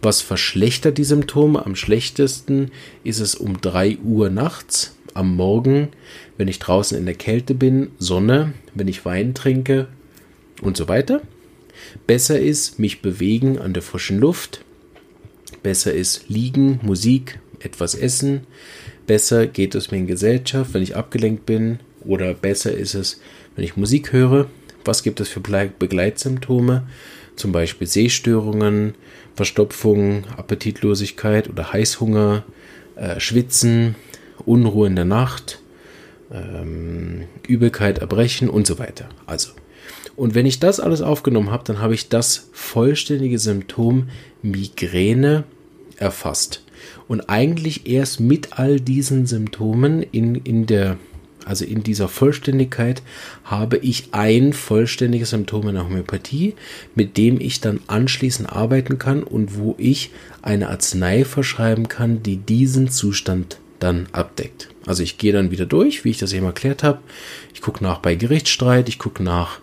Was 0.01 0.21
verschlechtert 0.21 0.97
die 0.97 1.03
Symptome? 1.03 1.65
Am 1.65 1.75
schlechtesten 1.75 2.71
ist 3.03 3.19
es 3.19 3.35
um 3.35 3.59
3 3.59 3.97
Uhr 4.03 4.29
nachts, 4.29 4.95
am 5.13 5.35
Morgen, 5.35 5.89
wenn 6.37 6.47
ich 6.47 6.59
draußen 6.59 6.97
in 6.97 7.05
der 7.05 7.15
Kälte 7.15 7.55
bin, 7.55 7.91
Sonne, 7.97 8.53
wenn 8.73 8.87
ich 8.87 9.05
Wein 9.05 9.33
trinke 9.33 9.87
und 10.61 10.77
so 10.77 10.87
weiter. 10.87 11.21
Besser 12.07 12.39
ist 12.39 12.79
mich 12.79 13.01
bewegen 13.01 13.57
an 13.57 13.73
der 13.73 13.83
frischen 13.83 14.19
Luft. 14.19 14.63
Besser 15.63 15.93
ist 15.93 16.29
liegen, 16.29 16.79
Musik, 16.83 17.39
etwas 17.59 17.95
essen. 17.95 18.41
Besser 19.07 19.47
geht 19.47 19.75
es 19.75 19.91
mir 19.91 19.97
in 19.97 20.07
Gesellschaft, 20.07 20.73
wenn 20.73 20.83
ich 20.83 20.95
abgelenkt 20.95 21.45
bin. 21.45 21.79
Oder 22.01 22.33
besser 22.33 22.73
ist 22.73 22.93
es, 22.93 23.19
wenn 23.55 23.65
ich 23.65 23.77
Musik 23.77 24.11
höre. 24.11 24.47
Was 24.83 25.01
gibt 25.01 25.19
es 25.19 25.29
für 25.29 25.39
Begleitsymptome? 25.39 26.87
Zum 27.35 27.51
Beispiel 27.51 27.87
Sehstörungen, 27.87 28.95
Verstopfung, 29.35 30.23
Appetitlosigkeit 30.37 31.49
oder 31.49 31.73
Heißhunger, 31.73 32.43
äh, 32.95 33.19
Schwitzen, 33.19 33.95
Unruhe 34.45 34.87
in 34.87 34.95
der 34.95 35.05
Nacht, 35.05 35.59
ähm, 36.31 37.25
Übelkeit, 37.47 37.99
Erbrechen 37.99 38.49
und 38.49 38.65
so 38.65 38.79
weiter. 38.79 39.09
Also, 39.25 39.51
und 40.15 40.33
wenn 40.33 40.45
ich 40.45 40.59
das 40.59 40.79
alles 40.79 41.01
aufgenommen 41.01 41.51
habe, 41.51 41.63
dann 41.65 41.79
habe 41.79 41.93
ich 41.93 42.09
das 42.09 42.49
vollständige 42.53 43.37
Symptom 43.37 44.09
Migräne 44.41 45.43
erfasst. 45.97 46.63
Und 47.07 47.29
eigentlich 47.29 47.87
erst 47.87 48.19
mit 48.19 48.57
all 48.57 48.79
diesen 48.79 49.25
Symptomen 49.25 50.01
in, 50.01 50.35
in 50.35 50.65
der 50.65 50.97
also 51.45 51.63
in 51.63 51.83
dieser 51.83 52.07
Vollständigkeit 52.07 53.03
habe 53.43 53.77
ich 53.77 54.09
ein 54.11 54.51
vollständiges 54.51 55.29
Symptom 55.29 55.67
in 55.69 55.75
der 55.75 55.85
Homöopathie, 55.85 56.55
mit 56.95 57.17
dem 57.17 57.39
ich 57.39 57.61
dann 57.61 57.79
anschließend 57.87 58.51
arbeiten 58.51 58.97
kann 58.97 59.23
und 59.23 59.57
wo 59.57 59.75
ich 59.77 60.11
eine 60.41 60.69
Arznei 60.69 61.23
verschreiben 61.23 61.87
kann, 61.87 62.23
die 62.23 62.37
diesen 62.37 62.89
Zustand 62.89 63.59
dann 63.79 64.07
abdeckt. 64.11 64.69
Also 64.85 65.03
ich 65.03 65.17
gehe 65.17 65.33
dann 65.33 65.51
wieder 65.51 65.65
durch, 65.65 66.03
wie 66.03 66.09
ich 66.09 66.17
das 66.17 66.33
eben 66.33 66.45
erklärt 66.45 66.83
habe. 66.83 66.99
Ich 67.53 67.61
gucke 67.61 67.83
nach 67.83 67.99
bei 67.99 68.15
Gerichtsstreit, 68.15 68.89
ich 68.89 68.99
gucke 68.99 69.23
nach 69.23 69.59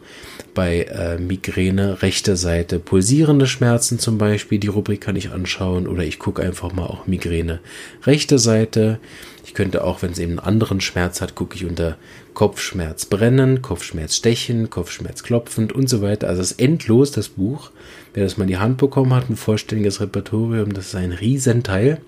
bei 0.54 0.82
äh, 0.82 1.18
Migräne 1.18 2.02
rechter 2.02 2.36
Seite 2.36 2.78
pulsierende 2.78 3.46
Schmerzen 3.46 3.98
zum 3.98 4.18
Beispiel. 4.18 4.58
Die 4.58 4.68
Rubrik 4.68 5.00
kann 5.00 5.16
ich 5.16 5.30
anschauen 5.30 5.86
oder 5.86 6.02
ich 6.04 6.18
gucke 6.18 6.42
einfach 6.42 6.72
mal 6.72 6.86
auch 6.86 7.06
Migräne 7.06 7.60
rechte 8.04 8.38
Seite. 8.38 8.98
Ich 9.44 9.54
könnte 9.54 9.84
auch, 9.84 10.02
wenn 10.02 10.12
es 10.12 10.18
eben 10.18 10.38
einen 10.38 10.38
anderen 10.38 10.80
Schmerz 10.80 11.20
hat, 11.20 11.34
gucke 11.34 11.56
ich 11.56 11.64
unter 11.64 11.96
Kopfschmerz 12.34 13.06
brennen, 13.06 13.60
Kopfschmerz 13.62 14.16
stechen, 14.16 14.70
Kopfschmerz 14.70 15.22
klopfend 15.22 15.72
und 15.72 15.88
so 15.88 16.00
weiter. 16.02 16.28
Also 16.28 16.42
es 16.42 16.52
ist 16.52 16.60
endlos, 16.60 17.10
das 17.10 17.28
Buch. 17.28 17.70
Wer 18.14 18.24
das 18.24 18.36
mal 18.36 18.44
in 18.44 18.48
die 18.48 18.58
Hand 18.58 18.78
bekommen 18.78 19.12
hat, 19.14 19.28
ein 19.28 19.36
vollständiges 19.36 20.00
Repertorium, 20.00 20.72
das 20.72 20.88
ist 20.88 20.94
ein 20.94 21.12
Riesenteil. 21.12 22.00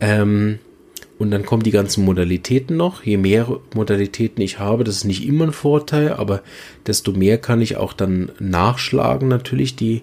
Ähm, 0.00 0.58
und 1.18 1.30
dann 1.30 1.44
kommen 1.44 1.62
die 1.62 1.70
ganzen 1.70 2.04
Modalitäten 2.04 2.76
noch. 2.76 3.04
Je 3.04 3.16
mehr 3.16 3.60
Modalitäten 3.74 4.42
ich 4.42 4.58
habe, 4.58 4.84
das 4.84 4.96
ist 4.96 5.04
nicht 5.04 5.26
immer 5.26 5.44
ein 5.44 5.52
Vorteil, 5.52 6.12
aber 6.12 6.42
desto 6.86 7.12
mehr 7.12 7.38
kann 7.38 7.60
ich 7.60 7.76
auch 7.76 7.92
dann 7.92 8.32
nachschlagen, 8.40 9.28
natürlich 9.28 9.76
die 9.76 10.02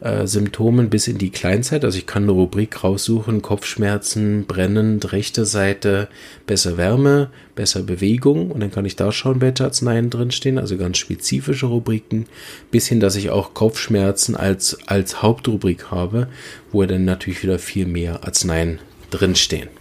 äh, 0.00 0.26
Symptomen 0.26 0.90
bis 0.90 1.08
in 1.08 1.16
die 1.16 1.30
Kleinzeit. 1.30 1.84
Also 1.84 1.96
ich 1.96 2.06
kann 2.06 2.24
eine 2.24 2.32
Rubrik 2.32 2.84
raussuchen, 2.84 3.40
Kopfschmerzen, 3.40 4.44
brennend, 4.46 5.12
rechte 5.12 5.46
Seite, 5.46 6.08
besser 6.46 6.76
Wärme, 6.76 7.30
besser 7.54 7.82
Bewegung 7.82 8.50
und 8.50 8.60
dann 8.60 8.70
kann 8.70 8.84
ich 8.84 8.96
da 8.96 9.12
schauen, 9.12 9.40
welche 9.40 9.64
Arzneien 9.64 10.10
drinstehen, 10.10 10.58
also 10.58 10.76
ganz 10.76 10.98
spezifische 10.98 11.66
Rubriken, 11.66 12.26
bis 12.70 12.86
hin, 12.86 13.00
dass 13.00 13.16
ich 13.16 13.30
auch 13.30 13.54
Kopfschmerzen 13.54 14.36
als, 14.36 14.76
als 14.86 15.22
Hauptrubrik 15.22 15.90
habe, 15.90 16.28
wo 16.70 16.84
dann 16.84 17.06
natürlich 17.06 17.42
wieder 17.42 17.58
viel 17.58 17.86
mehr 17.86 18.24
Arzneien 18.24 18.78
drinstehen. 19.10 19.79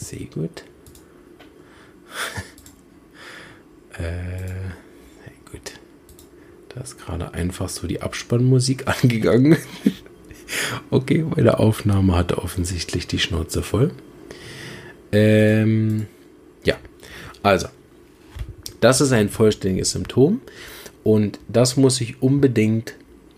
Sehr 0.00 0.26
gut. 0.26 0.64
äh, 3.98 4.70
gut. 5.52 5.72
Da 6.70 6.80
ist 6.80 6.98
gerade 6.98 7.34
einfach 7.34 7.68
so 7.68 7.86
die 7.86 8.00
Abspannmusik 8.00 8.88
angegangen. 9.02 9.58
okay, 10.90 11.24
meine 11.36 11.58
Aufnahme 11.58 12.16
hatte 12.16 12.38
offensichtlich 12.38 13.06
die 13.06 13.18
Schnauze 13.18 13.62
voll. 13.62 13.92
Ähm, 15.12 16.06
ja, 16.64 16.76
also, 17.42 17.68
das 18.80 19.02
ist 19.02 19.12
ein 19.12 19.28
vollständiges 19.28 19.90
Symptom 19.90 20.40
und 21.04 21.38
das 21.48 21.76
muss 21.76 22.00
ich 22.00 22.22
unbedingt 22.22 22.94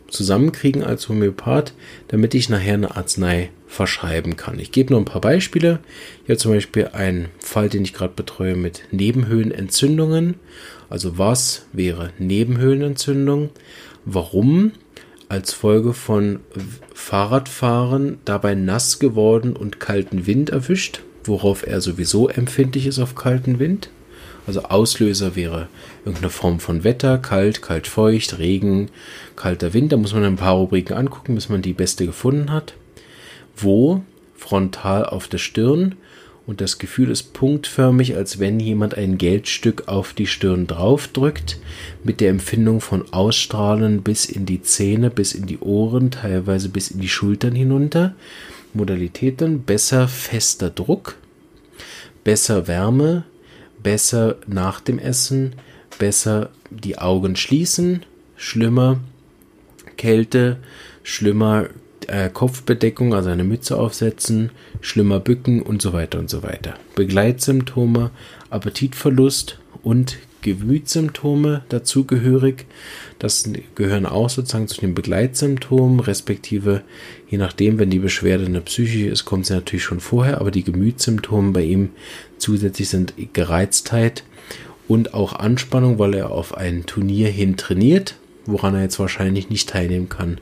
zusammenkriegen 0.09 0.85
als 0.85 1.09
Homöopath, 1.09 1.75
damit 2.09 2.35
ich 2.35 2.49
nachher 2.49 2.75
eine 2.75 2.95
Arznei 2.97 3.51
verschreiben 3.73 4.37
kann. 4.37 4.59
Ich 4.59 4.71
gebe 4.71 4.93
nur 4.93 5.01
ein 5.01 5.07
paar 5.07 5.23
Beispiele. 5.23 5.79
Hier 6.27 6.37
zum 6.37 6.53
Beispiel 6.53 6.91
ein 6.93 7.31
Fall, 7.39 7.71
den 7.71 7.85
ich 7.85 7.95
gerade 7.95 8.13
betreue 8.15 8.55
mit 8.55 8.83
Nebenhöhlenentzündungen. 8.91 10.35
Also 10.91 11.17
was 11.17 11.65
wäre 11.73 12.11
Nebenhöhlenentzündung? 12.19 13.49
Warum? 14.05 14.73
Als 15.31 15.55
Folge 15.55 15.95
von 15.95 16.41
Fahrradfahren 16.93 18.19
dabei 18.27 18.55
nass 18.55 18.99
geworden 18.99 19.57
und 19.57 19.81
kalten 19.81 20.27
Wind 20.27 20.51
erwischt, 20.51 21.01
worauf 21.25 21.67
er 21.67 21.81
sowieso 21.81 22.29
empfindlich 22.29 22.87
ist 22.87 22.99
auf 22.99 23.15
kalten 23.15 23.59
Wind. 23.59 23.89
Also 24.47 24.65
Auslöser 24.65 25.35
wäre 25.35 25.69
irgendeine 26.05 26.29
Form 26.29 26.61
von 26.61 26.85
Wetter, 26.85 27.17
kalt, 27.17 27.63
kalt, 27.63 27.87
feucht, 27.87 28.39
Regen, 28.39 28.91
kalter 29.35 29.73
Wind. 29.73 29.93
Da 29.93 29.97
muss 29.97 30.13
man 30.13 30.25
ein 30.25 30.37
paar 30.37 30.57
Rubriken 30.57 30.95
angucken, 30.95 31.35
bis 31.35 31.49
man 31.49 31.63
die 31.63 31.73
beste 31.73 32.05
gefunden 32.05 32.53
hat. 32.53 32.75
Wo? 33.57 34.03
Frontal 34.35 35.07
auf 35.07 35.29
der 35.29 35.39
Stirn. 35.39 35.97
Und 36.45 36.61
das 36.61 36.79
Gefühl 36.79 37.11
ist 37.11 37.35
punktförmig, 37.35 38.17
als 38.17 38.41
wenn 38.41 38.59
jemand 38.59 38.97
ein 38.97 39.17
Geldstück 39.17 39.87
auf 39.87 40.13
die 40.13 40.27
Stirn 40.27 40.67
draufdrückt, 40.67 41.59
mit 42.03 42.21
der 42.21 42.31
Empfindung 42.31 42.81
von 42.81 43.13
Ausstrahlen 43.13 44.03
bis 44.03 44.25
in 44.25 44.45
die 44.45 44.61
Zähne, 44.61 45.11
bis 45.11 45.35
in 45.35 45.47
die 45.47 45.61
Ohren, 45.61 46.11
teilweise 46.11 46.69
bis 46.69 46.91
in 46.91 47.01
die 47.01 47.09
Schultern 47.09 47.55
hinunter. 47.55 48.17
Modalitäten 48.75 49.63
besser 49.63 50.09
fester 50.09 50.71
Druck, 50.71 51.17
besser 52.25 52.67
Wärme, 52.67 53.25
besser 53.83 54.37
nach 54.47 54.81
dem 54.81 54.99
Essen, 54.99 55.55
besser 55.99 56.51
die 56.71 56.99
Augen 56.99 57.37
schließen, 57.37 58.05
schlimmer 58.37 58.99
Kälte, 59.97 60.57
schlimmer 61.03 61.69
äh, 62.09 62.31
Kopfbedeckung, 62.33 63.15
also 63.15 63.31
eine 63.31 63.45
Mütze 63.45 63.79
aufsetzen, 63.79 64.51
schlimmer 64.81 65.21
Bücken 65.21 65.63
und 65.63 65.83
so 65.83 65.93
weiter 65.93 66.19
und 66.19 66.31
so 66.31 66.43
weiter. 66.43 66.75
Begleitsymptome, 66.95 68.11
Appetitverlust 68.51 69.59
und 69.83 70.19
Gemütssymptome 70.43 71.63
dazugehörig. 71.69 72.67
Das 73.19 73.49
gehören 73.75 74.07
auch 74.07 74.29
sozusagen 74.29 74.69
zu 74.69 74.81
den 74.81 74.95
Begleitsymptomen, 74.95 76.01
respektive 76.01 76.83
je 77.29 77.39
nachdem, 77.39 77.79
wenn 77.79 77.91
die 77.91 78.01
Beschwerde 78.01 78.45
eine 78.45 78.61
psychische 78.61 79.07
ist, 79.07 79.25
kommt 79.25 79.47
sie 79.47 79.55
natürlich 79.55 79.85
schon 79.85 80.01
vorher, 80.01 80.41
aber 80.41 80.51
die 80.51 80.65
Gemütssymptome 80.65 81.53
bei 81.53 81.63
ihm 81.63 81.91
zusätzlich 82.39 82.89
sind 82.89 83.15
Gereiztheit 83.33 84.25
und 84.89 85.15
auch 85.15 85.33
Anspannung, 85.33 85.99
weil 85.99 86.15
er 86.15 86.31
auf 86.31 86.57
ein 86.57 86.85
Turnier 86.85 87.29
hin 87.29 87.57
trainiert, 87.57 88.17
woran 88.45 88.75
er 88.75 88.83
jetzt 88.83 88.99
wahrscheinlich 88.99 89.49
nicht 89.49 89.69
teilnehmen 89.69 90.09
kann, 90.09 90.39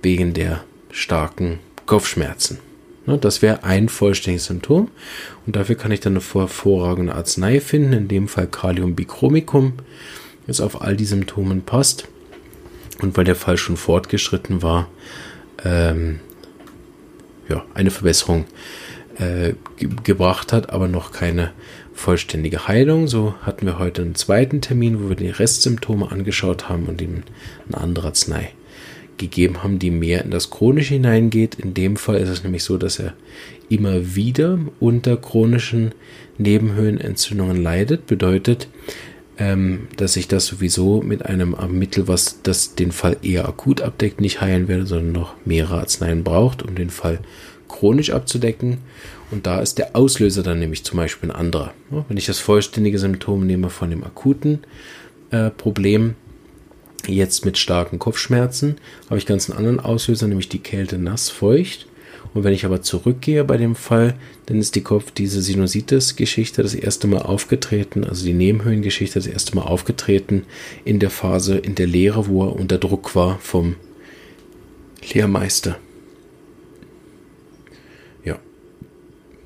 wegen 0.00 0.32
der 0.32 0.64
starken 0.94 1.58
Kopfschmerzen. 1.86 2.58
Ne, 3.06 3.18
das 3.18 3.42
wäre 3.42 3.64
ein 3.64 3.88
vollständiges 3.88 4.46
Symptom. 4.46 4.90
Und 5.44 5.56
dafür 5.56 5.74
kann 5.74 5.92
ich 5.92 6.00
dann 6.00 6.14
eine 6.14 6.24
hervorragende 6.24 7.14
Arznei 7.14 7.60
finden, 7.60 7.92
in 7.92 8.08
dem 8.08 8.28
Fall 8.28 8.46
Kalium 8.46 8.94
bichromicum, 8.94 9.74
das 10.46 10.60
auf 10.60 10.80
all 10.80 10.96
die 10.96 11.04
Symptomen 11.04 11.62
passt. 11.62 12.08
und 13.02 13.16
weil 13.16 13.24
der 13.24 13.34
Fall 13.34 13.58
schon 13.58 13.76
fortgeschritten 13.76 14.62
war, 14.62 14.88
ähm, 15.64 16.20
ja, 17.48 17.64
eine 17.74 17.90
Verbesserung 17.90 18.44
äh, 19.18 19.54
ge 19.76 19.88
gebracht 20.04 20.52
hat, 20.52 20.70
aber 20.70 20.86
noch 20.86 21.10
keine 21.10 21.52
vollständige 21.92 22.68
Heilung. 22.68 23.08
So 23.08 23.34
hatten 23.42 23.66
wir 23.66 23.80
heute 23.80 24.02
einen 24.02 24.14
zweiten 24.14 24.60
Termin, 24.60 25.02
wo 25.02 25.08
wir 25.08 25.16
die 25.16 25.28
Restsymptome 25.28 26.10
angeschaut 26.10 26.68
haben 26.68 26.86
und 26.86 27.02
ihm 27.02 27.24
eine 27.66 27.78
andere 27.82 28.06
Arznei 28.06 28.52
gegeben 29.18 29.62
haben, 29.62 29.78
die 29.78 29.90
mehr 29.90 30.24
in 30.24 30.30
das 30.30 30.50
Chronische 30.50 30.94
hineingeht. 30.94 31.56
In 31.56 31.74
dem 31.74 31.96
Fall 31.96 32.16
ist 32.16 32.28
es 32.28 32.42
nämlich 32.42 32.64
so, 32.64 32.76
dass 32.78 32.98
er 32.98 33.14
immer 33.68 34.14
wieder 34.14 34.58
unter 34.80 35.16
chronischen 35.16 35.92
Nebenhöhlenentzündungen 36.38 37.62
leidet. 37.62 38.06
Bedeutet, 38.06 38.68
ähm, 39.38 39.88
dass 39.96 40.16
ich 40.16 40.28
das 40.28 40.46
sowieso 40.46 41.02
mit 41.02 41.26
einem 41.26 41.56
Mittel, 41.70 42.06
was 42.08 42.40
das 42.42 42.74
den 42.74 42.92
Fall 42.92 43.16
eher 43.22 43.48
akut 43.48 43.80
abdeckt, 43.80 44.20
nicht 44.20 44.40
heilen 44.40 44.68
werde, 44.68 44.86
sondern 44.86 45.12
noch 45.12 45.34
mehrere 45.44 45.78
Arzneien 45.78 46.24
braucht, 46.24 46.62
um 46.62 46.74
den 46.74 46.90
Fall 46.90 47.20
chronisch 47.68 48.10
abzudecken. 48.10 48.78
Und 49.30 49.46
da 49.46 49.60
ist 49.60 49.78
der 49.78 49.96
Auslöser 49.96 50.42
dann 50.42 50.60
nämlich 50.60 50.84
zum 50.84 50.98
Beispiel 50.98 51.30
ein 51.30 51.36
anderer. 51.36 51.72
Wenn 52.08 52.16
ich 52.16 52.26
das 52.26 52.38
vollständige 52.38 52.98
Symptom 52.98 53.46
nehme 53.46 53.70
von 53.70 53.90
dem 53.90 54.04
akuten 54.04 54.60
äh, 55.30 55.50
Problem, 55.50 56.14
jetzt 57.08 57.44
mit 57.44 57.58
starken 57.58 57.98
Kopfschmerzen, 57.98 58.76
habe 59.08 59.18
ich 59.18 59.26
ganz 59.26 59.48
einen 59.48 59.58
anderen 59.58 59.80
Auslöser, 59.80 60.26
nämlich 60.26 60.48
die 60.48 60.58
Kälte 60.58 60.98
nass 60.98 61.30
feucht. 61.30 61.86
Und 62.32 62.42
wenn 62.42 62.52
ich 62.52 62.64
aber 62.64 62.82
zurückgehe 62.82 63.44
bei 63.44 63.56
dem 63.56 63.76
Fall, 63.76 64.14
dann 64.46 64.58
ist 64.58 64.74
die 64.74 64.82
Kopf, 64.82 65.12
diese 65.12 65.40
Sinusitis-Geschichte 65.40 66.62
das 66.62 66.74
erste 66.74 67.06
Mal 67.06 67.22
aufgetreten, 67.22 68.04
also 68.04 68.24
die 68.24 68.32
Nebenhöhlengeschichte 68.32 69.18
das 69.18 69.28
erste 69.28 69.54
Mal 69.54 69.62
aufgetreten 69.62 70.44
in 70.84 70.98
der 70.98 71.10
Phase, 71.10 71.56
in 71.56 71.76
der 71.76 71.86
Lehre, 71.86 72.26
wo 72.26 72.44
er 72.44 72.56
unter 72.56 72.78
Druck 72.78 73.14
war 73.14 73.38
vom 73.38 73.76
Lehrmeister. 75.12 75.78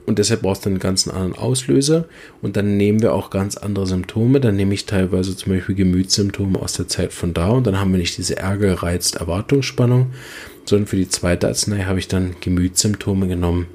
Und 0.09 0.19
deshalb 0.19 0.41
brauchst 0.41 0.65
du 0.65 0.71
einen 0.71 0.79
ganz 0.79 1.07
anderen 1.07 1.35
Auslöser. 1.35 2.07
Und 2.41 2.57
dann 2.57 2.79
nehmen 2.79 3.03
wir 3.03 3.13
auch 3.13 3.29
ganz 3.29 3.59
andere 3.59 3.87
Symptome. 3.87 4.41
Dann 4.41 4.57
nehme 4.57 4.73
ich 4.73 4.87
teilweise 4.87 5.37
zum 5.37 5.53
Beispiel 5.53 5.75
Gemütssymptome 5.75 6.59
aus 6.59 6.73
der 6.73 6.89
Zeit 6.89 7.13
von 7.13 7.35
da. 7.35 7.51
Und 7.51 7.67
dann 7.67 7.79
haben 7.79 7.93
wir 7.93 7.99
nicht 7.99 8.17
diese 8.17 8.39
Ärger, 8.39 8.83
Reizt, 8.83 9.17
Erwartungsspannung, 9.17 10.07
sondern 10.65 10.87
für 10.87 10.97
die 10.97 11.11
zweite 11.11 11.47
Arznei 11.47 11.85
habe 11.85 11.99
ich 11.99 12.09
dann 12.09 12.37
Gemütssymptome 12.41 13.29
genommen 13.29 13.67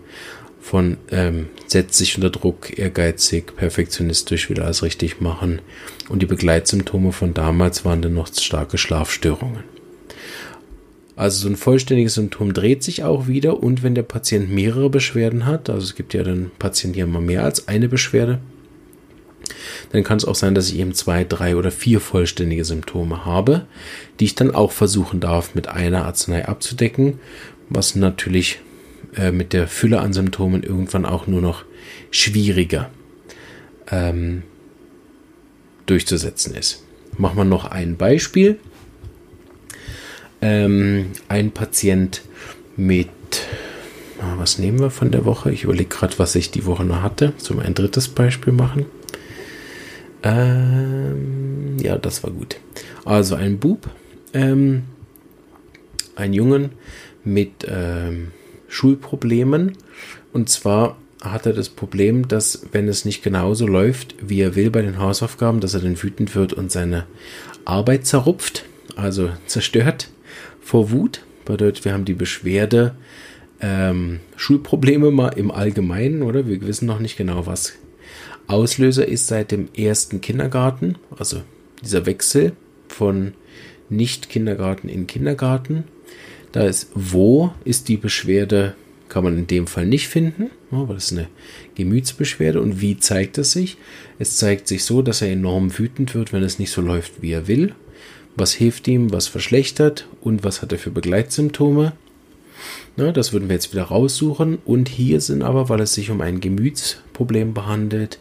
von 0.59 0.97
ähm, 1.11 1.49
setzt 1.67 1.95
sich 1.99 2.15
unter 2.15 2.29
Druck, 2.29 2.79
ehrgeizig, 2.79 3.55
perfektionistisch, 3.55 4.49
will 4.49 4.61
alles 4.61 4.81
richtig 4.81 5.21
machen. 5.21 5.61
Und 6.09 6.21
die 6.23 6.25
Begleitsymptome 6.25 7.11
von 7.11 7.35
damals 7.35 7.85
waren 7.85 8.01
dann 8.01 8.15
noch 8.15 8.33
starke 8.33 8.79
Schlafstörungen. 8.79 9.72
Also 11.15 11.41
so 11.41 11.49
ein 11.49 11.55
vollständiges 11.55 12.15
Symptom 12.15 12.53
dreht 12.53 12.83
sich 12.83 13.03
auch 13.03 13.27
wieder 13.27 13.61
und 13.61 13.83
wenn 13.83 13.93
der 13.93 14.03
Patient 14.03 14.49
mehrere 14.49 14.89
Beschwerden 14.89 15.45
hat, 15.45 15.69
also 15.69 15.83
es 15.83 15.95
gibt 15.95 16.13
ja 16.13 16.23
dann 16.23 16.51
Patienten, 16.57 16.95
die 16.95 17.03
haben 17.03 17.11
mal 17.11 17.21
mehr 17.21 17.43
als 17.43 17.67
eine 17.67 17.87
Beschwerde, 17.87 18.39
dann 19.91 20.03
kann 20.03 20.17
es 20.17 20.25
auch 20.25 20.35
sein, 20.35 20.55
dass 20.55 20.69
ich 20.69 20.79
eben 20.79 20.93
zwei, 20.93 21.23
drei 21.23 21.55
oder 21.55 21.69
vier 21.69 21.99
vollständige 21.99 22.65
Symptome 22.65 23.25
habe, 23.25 23.67
die 24.19 24.25
ich 24.25 24.35
dann 24.35 24.55
auch 24.55 24.71
versuchen 24.71 25.19
darf, 25.19 25.53
mit 25.53 25.67
einer 25.67 26.05
Arznei 26.05 26.47
abzudecken, 26.47 27.19
was 27.69 27.95
natürlich 27.95 28.59
äh, 29.15 29.31
mit 29.31 29.53
der 29.53 29.67
Fülle 29.67 29.99
an 29.99 30.13
Symptomen 30.13 30.63
irgendwann 30.63 31.05
auch 31.05 31.27
nur 31.27 31.41
noch 31.41 31.65
schwieriger 32.09 32.89
ähm, 33.91 34.43
durchzusetzen 35.85 36.55
ist. 36.55 36.83
Machen 37.17 37.37
wir 37.37 37.45
noch 37.45 37.65
ein 37.65 37.97
Beispiel. 37.97 38.59
Ähm, 40.45 41.11
ein 41.29 41.51
Patient 41.51 42.21
mit, 42.75 43.07
ah, 44.19 44.33
was 44.35 44.59
nehmen 44.59 44.81
wir 44.81 44.89
von 44.89 45.09
der 45.09 45.23
Woche? 45.23 45.53
Ich 45.53 45.63
überlege 45.63 45.87
gerade, 45.87 46.19
was 46.19 46.35
ich 46.35 46.51
die 46.51 46.65
Woche 46.65 46.83
noch 46.83 47.01
hatte. 47.01 47.31
Zum 47.37 47.61
ein 47.61 47.73
drittes 47.73 48.09
Beispiel 48.09 48.51
machen. 48.51 48.85
Ähm, 50.21 51.77
ja, 51.81 51.97
das 51.97 52.25
war 52.25 52.31
gut. 52.31 52.57
Also 53.05 53.35
ein 53.35 53.57
Bub, 53.57 53.89
ähm, 54.33 54.83
ein 56.17 56.33
Jungen 56.33 56.71
mit 57.23 57.65
ähm, 57.65 58.33
Schulproblemen. 58.67 59.77
Und 60.33 60.49
zwar 60.49 60.97
hat 61.21 61.45
er 61.45 61.53
das 61.53 61.69
Problem, 61.69 62.27
dass 62.27 62.65
wenn 62.73 62.89
es 62.89 63.05
nicht 63.05 63.23
genauso 63.23 63.65
läuft, 63.65 64.15
wie 64.19 64.41
er 64.41 64.57
will 64.57 64.71
bei 64.71 64.81
den 64.81 64.99
Hausaufgaben, 64.99 65.61
dass 65.61 65.73
er 65.73 65.79
dann 65.79 66.03
wütend 66.03 66.35
wird 66.35 66.51
und 66.51 66.69
seine 66.69 67.05
Arbeit 67.63 68.05
zerrupft, 68.05 68.65
also 68.97 69.29
zerstört 69.47 70.09
vor 70.63 70.91
Wut. 70.91 71.21
Bedeutet, 71.45 71.85
wir 71.85 71.93
haben 71.93 72.05
die 72.05 72.13
Beschwerde 72.13 72.95
ähm, 73.63 74.19
Schulprobleme 74.35 75.11
mal 75.11 75.29
im 75.29 75.51
Allgemeinen, 75.51 76.21
oder? 76.21 76.47
Wir 76.47 76.61
wissen 76.61 76.85
noch 76.85 76.99
nicht 76.99 77.17
genau, 77.17 77.45
was 77.45 77.73
Auslöser 78.47 79.07
ist 79.07 79.27
seit 79.27 79.51
dem 79.51 79.69
ersten 79.73 80.21
Kindergarten, 80.21 80.97
also 81.17 81.41
dieser 81.81 82.05
Wechsel 82.05 82.53
von 82.87 83.33
Nicht-Kindergarten 83.89 84.89
in 84.89 85.07
Kindergarten. 85.07 85.85
Da 86.51 86.65
ist, 86.65 86.91
wo 86.93 87.53
ist 87.63 87.87
die 87.87 87.97
Beschwerde, 87.97 88.75
kann 89.09 89.23
man 89.23 89.37
in 89.37 89.47
dem 89.47 89.67
Fall 89.67 89.85
nicht 89.85 90.07
finden, 90.07 90.49
aber 90.71 90.95
das 90.95 91.11
ist 91.11 91.17
eine 91.17 91.27
Gemütsbeschwerde. 91.75 92.61
Und 92.61 92.81
wie 92.81 92.97
zeigt 92.97 93.37
es 93.37 93.51
sich? 93.51 93.77
Es 94.19 94.37
zeigt 94.37 94.67
sich 94.67 94.83
so, 94.83 95.01
dass 95.01 95.21
er 95.21 95.31
enorm 95.31 95.77
wütend 95.77 96.15
wird, 96.15 96.33
wenn 96.33 96.43
es 96.43 96.59
nicht 96.59 96.71
so 96.71 96.81
läuft, 96.81 97.21
wie 97.21 97.31
er 97.31 97.47
will. 97.47 97.73
Was 98.35 98.53
hilft 98.53 98.87
ihm, 98.87 99.11
was 99.11 99.27
verschlechtert 99.27 100.07
und 100.21 100.43
was 100.43 100.61
hat 100.61 100.71
er 100.71 100.79
für 100.79 100.91
Begleitsymptome? 100.91 101.93
Ne, 102.95 103.11
das 103.13 103.33
würden 103.33 103.49
wir 103.49 103.55
jetzt 103.55 103.73
wieder 103.73 103.83
raussuchen. 103.83 104.59
Und 104.65 104.89
hier 104.89 105.21
sind 105.21 105.43
aber, 105.43 105.69
weil 105.69 105.81
es 105.81 105.93
sich 105.93 106.09
um 106.09 106.21
ein 106.21 106.39
Gemütsproblem 106.39 107.53
behandelt, 107.53 108.19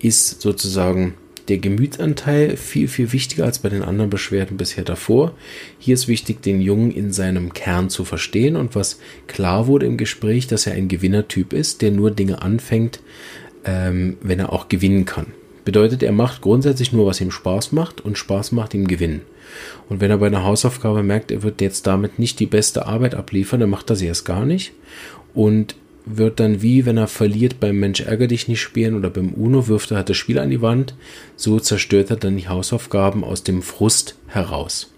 ist 0.00 0.40
sozusagen 0.40 1.14
der 1.48 1.58
Gemütsanteil 1.58 2.56
viel, 2.56 2.86
viel 2.86 3.12
wichtiger 3.12 3.44
als 3.44 3.58
bei 3.58 3.68
den 3.68 3.82
anderen 3.82 4.10
Beschwerden 4.10 4.56
bisher 4.56 4.84
davor. 4.84 5.34
Hier 5.78 5.94
ist 5.94 6.06
wichtig, 6.06 6.42
den 6.42 6.60
Jungen 6.60 6.92
in 6.92 7.12
seinem 7.12 7.52
Kern 7.52 7.90
zu 7.90 8.04
verstehen 8.04 8.56
und 8.56 8.74
was 8.74 9.00
klar 9.26 9.66
wurde 9.66 9.86
im 9.86 9.96
Gespräch, 9.96 10.46
dass 10.46 10.66
er 10.66 10.74
ein 10.74 10.88
Gewinnertyp 10.88 11.52
ist, 11.52 11.82
der 11.82 11.90
nur 11.90 12.12
Dinge 12.12 12.40
anfängt, 12.42 13.00
ähm, 13.64 14.16
wenn 14.22 14.38
er 14.38 14.52
auch 14.52 14.68
gewinnen 14.68 15.06
kann. 15.06 15.26
Bedeutet, 15.64 16.02
er 16.02 16.12
macht 16.12 16.40
grundsätzlich 16.40 16.92
nur, 16.92 17.06
was 17.06 17.20
ihm 17.20 17.30
Spaß 17.30 17.72
macht 17.72 18.00
und 18.00 18.18
Spaß 18.18 18.52
macht 18.52 18.74
ihm 18.74 18.86
Gewinnen. 18.86 19.22
Und 19.88 20.00
wenn 20.00 20.10
er 20.10 20.18
bei 20.18 20.26
einer 20.26 20.44
Hausaufgabe 20.44 21.02
merkt, 21.02 21.30
er 21.30 21.42
wird 21.42 21.60
jetzt 21.60 21.86
damit 21.86 22.18
nicht 22.18 22.40
die 22.40 22.46
beste 22.46 22.86
Arbeit 22.86 23.14
abliefern, 23.14 23.60
dann 23.60 23.70
macht 23.70 23.90
er 23.90 23.96
sie 23.96 24.06
erst 24.06 24.24
gar 24.24 24.46
nicht 24.46 24.72
und 25.34 25.74
wird 26.06 26.40
dann 26.40 26.62
wie, 26.62 26.86
wenn 26.86 26.96
er 26.96 27.08
verliert 27.08 27.60
beim 27.60 27.78
Mensch 27.78 28.00
ärger 28.00 28.26
dich 28.26 28.48
nicht 28.48 28.60
spielen 28.60 28.94
oder 28.96 29.10
beim 29.10 29.34
Uno 29.34 29.68
wirft 29.68 29.90
er 29.90 29.98
halt 29.98 30.08
das 30.08 30.16
Spiel 30.16 30.38
an 30.38 30.50
die 30.50 30.62
Wand, 30.62 30.94
so 31.36 31.60
zerstört 31.60 32.10
er 32.10 32.16
dann 32.16 32.36
die 32.36 32.48
Hausaufgaben 32.48 33.22
aus 33.22 33.44
dem 33.44 33.62
Frust 33.62 34.16
heraus. 34.26 34.92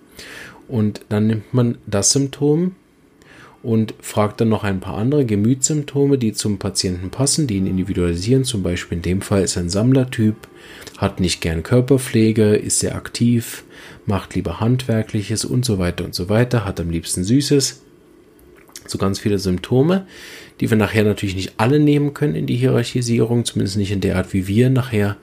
Und 0.68 1.03
dann 1.09 1.27
nimmt 1.27 1.53
man 1.53 1.79
das 1.87 2.12
Symptom 2.12 2.77
und 3.62 3.94
fragt 4.01 4.40
dann 4.40 4.48
noch 4.48 4.64
ein 4.64 4.81
paar 4.81 4.96
andere 4.96 5.25
Gemütssymptome, 5.25 6.18
die 6.18 6.33
zum 6.33 6.59
Patienten 6.59 7.11
passen, 7.11 7.46
die 7.46 7.57
ihn 7.57 7.66
individualisieren. 7.66 8.44
Zum 8.44 8.62
Beispiel 8.62 8.98
in 8.98 9.03
dem 9.03 9.20
Fall 9.22 9.42
ist 9.42 9.57
er 9.57 9.62
ein 9.62 9.70
Sammlertyp, 9.70 10.37
hat 10.98 11.20
nicht 11.20 11.40
gern 11.40 11.62
Körperpflege, 11.62 12.57
ist 12.57 12.81
sehr 12.81 12.96
aktiv, 12.96 13.64
macht 14.05 14.35
lieber 14.35 14.61
Handwerkliches 14.61 15.44
und 15.44 15.64
so 15.64 15.79
weiter 15.79 16.05
und 16.05 16.14
so 16.14 16.29
weiter, 16.29 16.64
hat 16.64 16.81
am 16.81 16.90
liebsten 16.90 17.22
Süßes. 17.22 17.83
So 18.87 18.98
ganz 18.98 19.20
viele 19.20 19.38
Symptome, 19.38 20.07
die 20.61 20.68
wir 20.68 20.77
nachher 20.77 21.05
natürlich 21.05 21.37
nicht 21.37 21.53
alle 21.57 21.79
nehmen 21.79 22.14
können 22.14 22.35
in 22.35 22.46
die 22.46 22.57
Hierarchisierung, 22.57 23.44
zumindest 23.44 23.77
nicht 23.77 23.92
in 23.92 24.01
der 24.01 24.16
Art, 24.16 24.33
wie 24.33 24.48
wir 24.48 24.70
nachher 24.70 25.16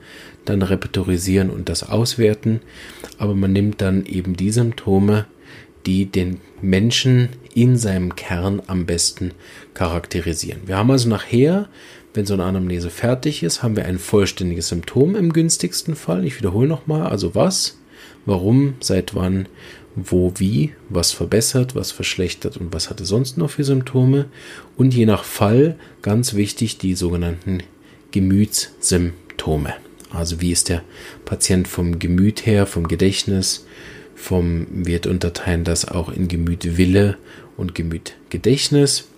dann 0.46 0.62
repertorisieren 0.62 1.50
und 1.50 1.68
das 1.68 1.86
auswerten. 1.86 2.60
Aber 3.18 3.34
man 3.34 3.52
nimmt 3.52 3.82
dann 3.82 4.06
eben 4.06 4.34
die 4.34 4.50
Symptome, 4.50 5.26
die 5.86 6.06
den 6.06 6.40
Menschen 6.60 7.30
in 7.54 7.76
seinem 7.76 8.14
Kern 8.16 8.62
am 8.66 8.86
besten 8.86 9.32
charakterisieren. 9.74 10.62
Wir 10.66 10.76
haben 10.76 10.90
also 10.90 11.08
nachher, 11.08 11.68
wenn 12.14 12.26
so 12.26 12.34
eine 12.34 12.44
Anamnese 12.44 12.90
fertig 12.90 13.42
ist, 13.42 13.62
haben 13.62 13.76
wir 13.76 13.84
ein 13.86 13.98
vollständiges 13.98 14.68
Symptom 14.68 15.16
im 15.16 15.32
günstigsten 15.32 15.96
Fall. 15.96 16.24
Ich 16.24 16.38
wiederhole 16.38 16.68
nochmal, 16.68 17.06
also 17.06 17.34
was, 17.34 17.78
warum, 18.26 18.74
seit 18.80 19.14
wann, 19.14 19.46
wo, 19.96 20.32
wie, 20.36 20.72
was 20.88 21.12
verbessert, 21.12 21.74
was 21.74 21.92
verschlechtert 21.92 22.56
und 22.56 22.72
was 22.72 22.90
hatte 22.90 23.04
sonst 23.04 23.38
noch 23.38 23.50
für 23.50 23.64
Symptome. 23.64 24.26
Und 24.76 24.94
je 24.94 25.06
nach 25.06 25.24
Fall, 25.24 25.76
ganz 26.02 26.34
wichtig, 26.34 26.78
die 26.78 26.94
sogenannten 26.94 27.62
Gemütssymptome. 28.12 29.74
Also 30.12 30.40
wie 30.40 30.52
ist 30.52 30.68
der 30.68 30.82
Patient 31.24 31.68
vom 31.68 31.98
Gemüt 31.98 32.46
her, 32.46 32.66
vom 32.66 32.88
Gedächtnis, 32.88 33.66
vom 34.20 34.66
wird 34.70 35.06
unterteilen 35.06 35.64
das 35.64 35.88
auch 35.88 36.10
in 36.10 36.28
Gemüt 36.28 36.76
Wille 36.76 37.16
und 37.56 37.74
Gemüt 37.74 38.16
Gedächtnis. 38.28 39.08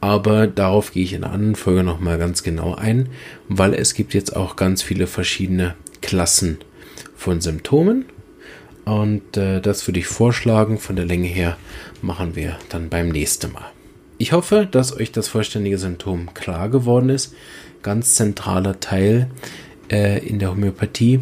Aber 0.00 0.46
darauf 0.46 0.92
gehe 0.92 1.02
ich 1.02 1.12
in 1.12 1.24
einer 1.24 1.32
anderen 1.32 1.56
Folge 1.56 1.82
nochmal 1.82 2.18
ganz 2.18 2.42
genau 2.42 2.74
ein, 2.74 3.08
weil 3.48 3.74
es 3.74 3.94
gibt 3.94 4.14
jetzt 4.14 4.36
auch 4.36 4.54
ganz 4.54 4.82
viele 4.82 5.06
verschiedene 5.06 5.74
Klassen 6.02 6.58
von 7.16 7.40
Symptomen. 7.40 8.04
Und 8.84 9.36
äh, 9.36 9.60
das 9.60 9.86
würde 9.88 9.98
ich 9.98 10.06
vorschlagen. 10.06 10.78
Von 10.78 10.96
der 10.96 11.04
Länge 11.04 11.26
her 11.26 11.56
machen 12.00 12.36
wir 12.36 12.56
dann 12.68 12.88
beim 12.88 13.08
nächsten 13.08 13.52
Mal. 13.52 13.70
Ich 14.18 14.32
hoffe, 14.32 14.68
dass 14.70 14.96
euch 14.96 15.10
das 15.10 15.28
vollständige 15.28 15.78
Symptom 15.78 16.32
klar 16.34 16.68
geworden 16.68 17.08
ist. 17.08 17.34
Ganz 17.82 18.14
zentraler 18.14 18.80
Teil 18.80 19.28
äh, 19.90 20.24
in 20.26 20.38
der 20.38 20.50
Homöopathie, 20.50 21.20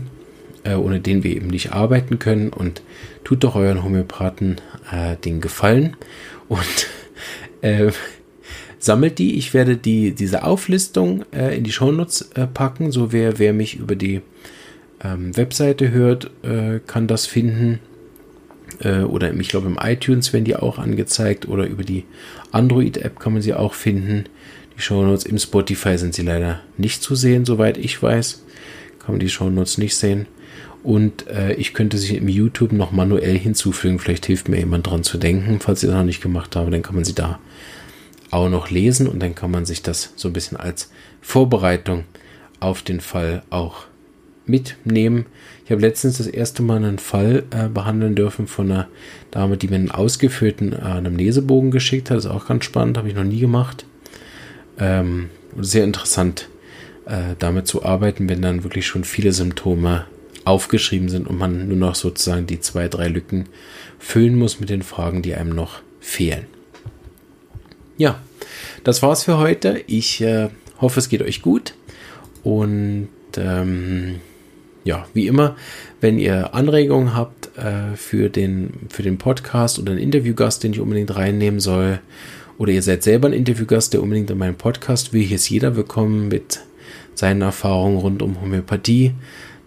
äh, 0.67 0.75
ohne 0.75 1.01
den 1.01 1.23
wir 1.23 1.35
eben 1.35 1.49
nicht 1.49 1.73
arbeiten 1.73 2.19
können. 2.19 2.51
Und 2.51 2.83
tut 3.25 3.45
doch 3.45 3.55
euren 3.55 3.85
Homöopathen 3.85 4.57
äh, 4.91 5.17
den 5.17 5.41
Gefallen 5.41 5.97
und 6.49 6.89
äh, 7.63 7.91
sammelt 8.79 9.19
die. 9.19 9.37
Ich 9.37 9.55
werde 9.55 9.77
die, 9.77 10.13
diese 10.13 10.45
Auflistung 10.45 11.25
äh, 11.33 11.57
in 11.57 11.65
die 11.65 11.73
Shownotes 11.73 12.31
äh, 12.35 12.47
packen. 12.47 12.93
So 12.93 13.13
wer, 13.13 13.39
wer 13.39 13.53
mich 13.53 13.77
über 13.77 13.95
die 13.95 14.23
ähm, 15.03 15.37
Webseite 15.37 15.91
hört, 15.91 16.31
äh, 16.43 16.81
kann 16.87 17.07
das 17.07 17.27
finden. 17.27 17.81
Oder 18.83 19.33
ich 19.33 19.49
glaube 19.49 19.69
im 19.69 19.79
iTunes 19.81 20.35
werden 20.35 20.45
die 20.45 20.57
auch 20.57 20.79
angezeigt 20.79 21.49
oder 21.49 21.67
über 21.67 21.83
die 21.83 22.05
Android-App 22.51 23.19
kann 23.19 23.33
man 23.33 23.41
sie 23.41 23.55
auch 23.55 23.73
finden. 23.73 24.25
Die 24.77 24.83
Shownotes 24.83 25.25
im 25.25 25.39
Spotify 25.39 25.97
sind 25.97 26.15
sie 26.15 26.23
leider 26.23 26.61
nicht 26.77 27.01
zu 27.01 27.15
sehen, 27.15 27.47
soweit 27.47 27.79
ich 27.79 28.03
weiß. 28.03 28.45
Kann 28.99 29.15
man 29.15 29.21
die 29.21 29.31
Shownotes 29.31 29.79
nicht 29.79 29.97
sehen. 29.97 30.27
Und 30.83 31.27
äh, 31.29 31.55
ich 31.55 31.75
könnte 31.75 31.99
sie 31.99 32.17
im 32.17 32.29
YouTube 32.29 32.73
noch 32.73 32.93
manuell 32.93 33.39
hinzufügen. 33.39 33.99
Vielleicht 33.99 34.27
hilft 34.27 34.49
mir 34.49 34.59
jemand 34.59 34.87
dran 34.87 35.03
zu 35.03 35.19
denken. 35.19 35.59
Falls 35.61 35.83
ich 35.83 35.89
das 35.89 35.97
noch 35.97 36.05
nicht 36.05 36.23
gemacht 36.23 36.57
habe, 36.57 36.71
dann 36.71 36.83
kann 36.83 36.95
man 36.95 37.05
sie 37.05 37.15
da 37.15 37.39
auch 38.31 38.49
noch 38.49 38.71
lesen 38.71 39.07
und 39.07 39.21
dann 39.21 39.35
kann 39.35 39.51
man 39.51 39.65
sich 39.65 39.83
das 39.83 40.13
so 40.17 40.29
ein 40.29 40.33
bisschen 40.33 40.57
als 40.57 40.91
Vorbereitung 41.21 42.05
auf 42.61 42.83
den 42.83 43.01
Fall 43.01 43.43
auch 43.51 43.87
mitnehmen. 44.47 45.27
Ich 45.65 45.71
habe 45.73 45.81
letztens 45.81 46.19
das 46.19 46.27
erste 46.27 46.63
Mal 46.63 46.77
einen 46.77 46.99
Fall 46.99 47.45
äh, 47.51 47.69
behandeln 47.69 48.15
dürfen 48.15 48.47
von 48.47 48.71
einer 48.71 48.89
Dame, 49.31 49.57
die 49.57 49.69
mir 49.69 49.77
einen 49.77 49.91
ausgeführten 49.91 50.73
äh, 50.73 50.77
Anamnesebogen 50.77 51.71
geschickt 51.71 52.11
hat. 52.11 52.19
Das 52.19 52.27
ist 52.27 52.31
auch 52.31 52.47
ganz 52.47 52.65
spannend, 52.65 52.99
habe 52.99 53.09
ich 53.09 53.15
noch 53.15 53.25
nie 53.25 53.41
gemacht. 53.41 53.85
Ähm, 54.79 55.31
sehr 55.59 55.85
interessant, 55.85 56.49
äh, 57.07 57.35
damit 57.39 57.67
zu 57.67 57.85
arbeiten, 57.85 58.29
wenn 58.29 58.43
dann 58.43 58.63
wirklich 58.63 58.87
schon 58.87 59.05
viele 59.05 59.33
Symptome 59.33 60.05
aufgeschrieben 60.47 61.09
sind 61.09 61.27
und 61.27 61.39
man 61.39 61.69
nur 61.69 61.77
noch 61.77 61.95
sozusagen 61.95 62.47
die 62.47 62.61
zwei, 62.61 62.89
drei 62.89 63.09
Lücken 63.09 63.49
füllen 63.99 64.37
muss 64.37 64.61
mit 64.61 64.71
den 64.71 64.83
Fragen, 64.83 65.21
die 65.23 65.35
einem 65.35 65.55
noch 65.55 65.81
fehlen. 66.01 66.47
Ja, 67.99 68.21
das 68.85 69.03
war's 69.03 69.25
für 69.25 69.39
heute. 69.39 69.83
Ich 69.87 70.21
äh, 70.21 70.49
hoffe, 70.81 71.01
es 71.01 71.09
geht 71.09 71.23
euch 71.23 71.43
gut 71.43 71.75
und 72.45 73.09
ähm, 73.37 74.21
ja, 74.85 75.07
wie 75.15 75.27
immer, 75.27 75.57
wenn 76.01 76.19
ihr 76.19 76.55
Anregungen 76.55 77.15
habt 77.15 77.51
äh, 77.59 77.97
für, 77.97 78.29
den, 78.29 78.71
für 78.89 79.03
den 79.03 79.19
Podcast 79.19 79.81
oder 79.81 79.93
einen 79.93 80.01
Interviewgast, 80.01 80.63
den 80.63 80.73
ich 80.73 80.81
unbedingt 80.81 81.17
reinnehmen 81.17 81.59
soll, 81.59 81.99
oder 82.57 82.71
ihr 82.71 82.83
seid 82.83 83.03
selber 83.03 83.29
ein 83.29 83.35
Interviewgast, 83.35 83.93
der 83.93 84.03
unbedingt 84.03 84.31
in 84.31 84.39
meinen 84.39 84.55
Podcast 84.55 85.13
will, 85.13 85.23
hier 85.23 85.37
ist 85.37 85.51
jeder 85.51 85.75
willkommen 85.75 86.29
mit 86.29 86.61
seinen 87.15 87.43
Erfahrungen 87.43 87.99
rund 87.99 88.23
um 88.23 88.41
Homöopathie, 88.41 89.13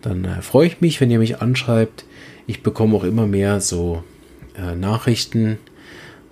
dann 0.01 0.25
äh, 0.25 0.41
freue 0.41 0.67
ich 0.67 0.81
mich, 0.81 1.01
wenn 1.01 1.11
ihr 1.11 1.19
mich 1.19 1.41
anschreibt. 1.41 2.05
Ich 2.47 2.63
bekomme 2.63 2.95
auch 2.95 3.03
immer 3.03 3.27
mehr 3.27 3.61
so 3.61 4.03
äh, 4.57 4.75
Nachrichten, 4.75 5.57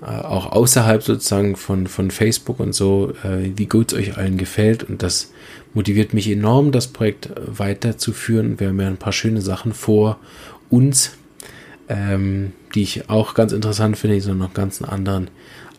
äh, 0.02 0.06
auch 0.06 0.52
außerhalb 0.52 1.04
sozusagen 1.04 1.56
von, 1.56 1.88
von 1.88 2.12
Facebook 2.12 2.60
und 2.60 2.74
so, 2.74 3.14
äh, 3.24 3.52
wie 3.56 3.66
gut 3.66 3.92
es 3.92 3.98
euch 3.98 4.18
allen 4.18 4.38
gefällt. 4.38 4.84
Und 4.84 5.04
das 5.04 5.32
motiviert 5.74 6.14
mich 6.14 6.30
enorm, 6.30 6.72
das 6.72 6.88
Projekt 6.88 7.30
weiterzuführen. 7.36 8.60
Wir 8.60 8.70
haben 8.70 8.80
ja 8.80 8.88
ein 8.88 8.98
paar 8.98 9.14
schöne 9.14 9.42
Sachen 9.42 9.74
vor 9.74 10.20
uns, 10.70 11.12
ähm, 11.90 12.54
die 12.74 12.84
ich 12.84 13.10
auch 13.10 13.34
ganz 13.34 13.52
interessant 13.52 13.98
finde, 13.98 14.16
die 14.16 14.22
so 14.22 14.34
noch 14.34 14.54
ganz 14.54 14.82
einen 14.82 14.92
anderen 14.92 15.30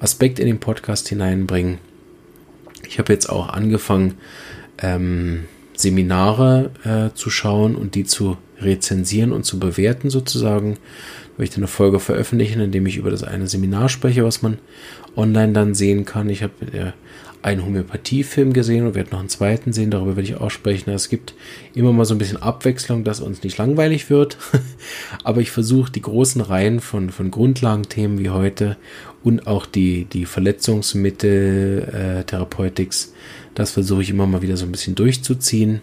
Aspekt 0.00 0.38
in 0.38 0.46
den 0.46 0.60
Podcast 0.60 1.08
hineinbringen. 1.08 1.78
Ich 2.86 2.98
habe 2.98 3.12
jetzt 3.12 3.28
auch 3.28 3.48
angefangen, 3.48 4.14
ähm, 4.78 5.44
Seminare 5.78 6.70
äh, 6.84 7.14
zu 7.14 7.30
schauen 7.30 7.76
und 7.76 7.94
die 7.94 8.04
zu 8.04 8.36
rezensieren 8.60 9.32
und 9.32 9.44
zu 9.44 9.58
bewerten 9.58 10.10
sozusagen. 10.10 10.76
Da 11.36 11.44
ich 11.44 11.50
dann 11.50 11.58
eine 11.58 11.68
Folge 11.68 12.00
veröffentlichen, 12.00 12.60
in 12.60 12.72
dem 12.72 12.86
ich 12.86 12.96
über 12.96 13.12
das 13.12 13.22
eine 13.22 13.46
Seminar 13.46 13.88
spreche, 13.88 14.24
was 14.24 14.42
man 14.42 14.58
online 15.16 15.52
dann 15.52 15.74
sehen 15.74 16.04
kann. 16.04 16.28
Ich 16.28 16.42
habe 16.42 16.52
äh, 16.72 16.92
einen 17.42 17.64
Homöopathiefilm 17.64 18.52
gesehen 18.52 18.86
und 18.86 18.96
werde 18.96 19.10
noch 19.10 19.20
einen 19.20 19.28
zweiten 19.28 19.72
sehen, 19.72 19.92
darüber 19.92 20.16
werde 20.16 20.28
ich 20.28 20.36
auch 20.36 20.50
sprechen. 20.50 20.90
Es 20.90 21.08
gibt 21.08 21.34
immer 21.74 21.92
mal 21.92 22.04
so 22.04 22.14
ein 22.14 22.18
bisschen 22.18 22.42
Abwechslung, 22.42 23.04
dass 23.04 23.20
uns 23.20 23.44
nicht 23.44 23.56
langweilig 23.58 24.10
wird, 24.10 24.36
aber 25.24 25.40
ich 25.40 25.52
versuche 25.52 25.92
die 25.92 26.02
großen 26.02 26.40
Reihen 26.40 26.80
von, 26.80 27.10
von 27.10 27.30
Grundlagenthemen 27.30 28.18
wie 28.18 28.30
heute 28.30 28.76
und 29.22 29.46
auch 29.46 29.66
die, 29.66 30.06
die 30.06 30.26
Verletzungsmittel, 30.26 32.18
äh, 32.20 32.24
Therapeutics, 32.24 33.14
das 33.58 33.72
versuche 33.72 34.02
ich 34.02 34.10
immer 34.10 34.28
mal 34.28 34.40
wieder 34.40 34.56
so 34.56 34.64
ein 34.64 34.70
bisschen 34.70 34.94
durchzuziehen. 34.94 35.82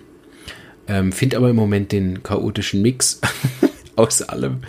Ähm, 0.87 1.11
Finde 1.11 1.35
aber 1.35 1.49
im 1.49 1.57
Moment 1.57 1.91
den 1.91 2.23
chaotischen 2.23 2.81
Mix 2.81 3.19
aus 3.97 4.21
allem 4.21 4.59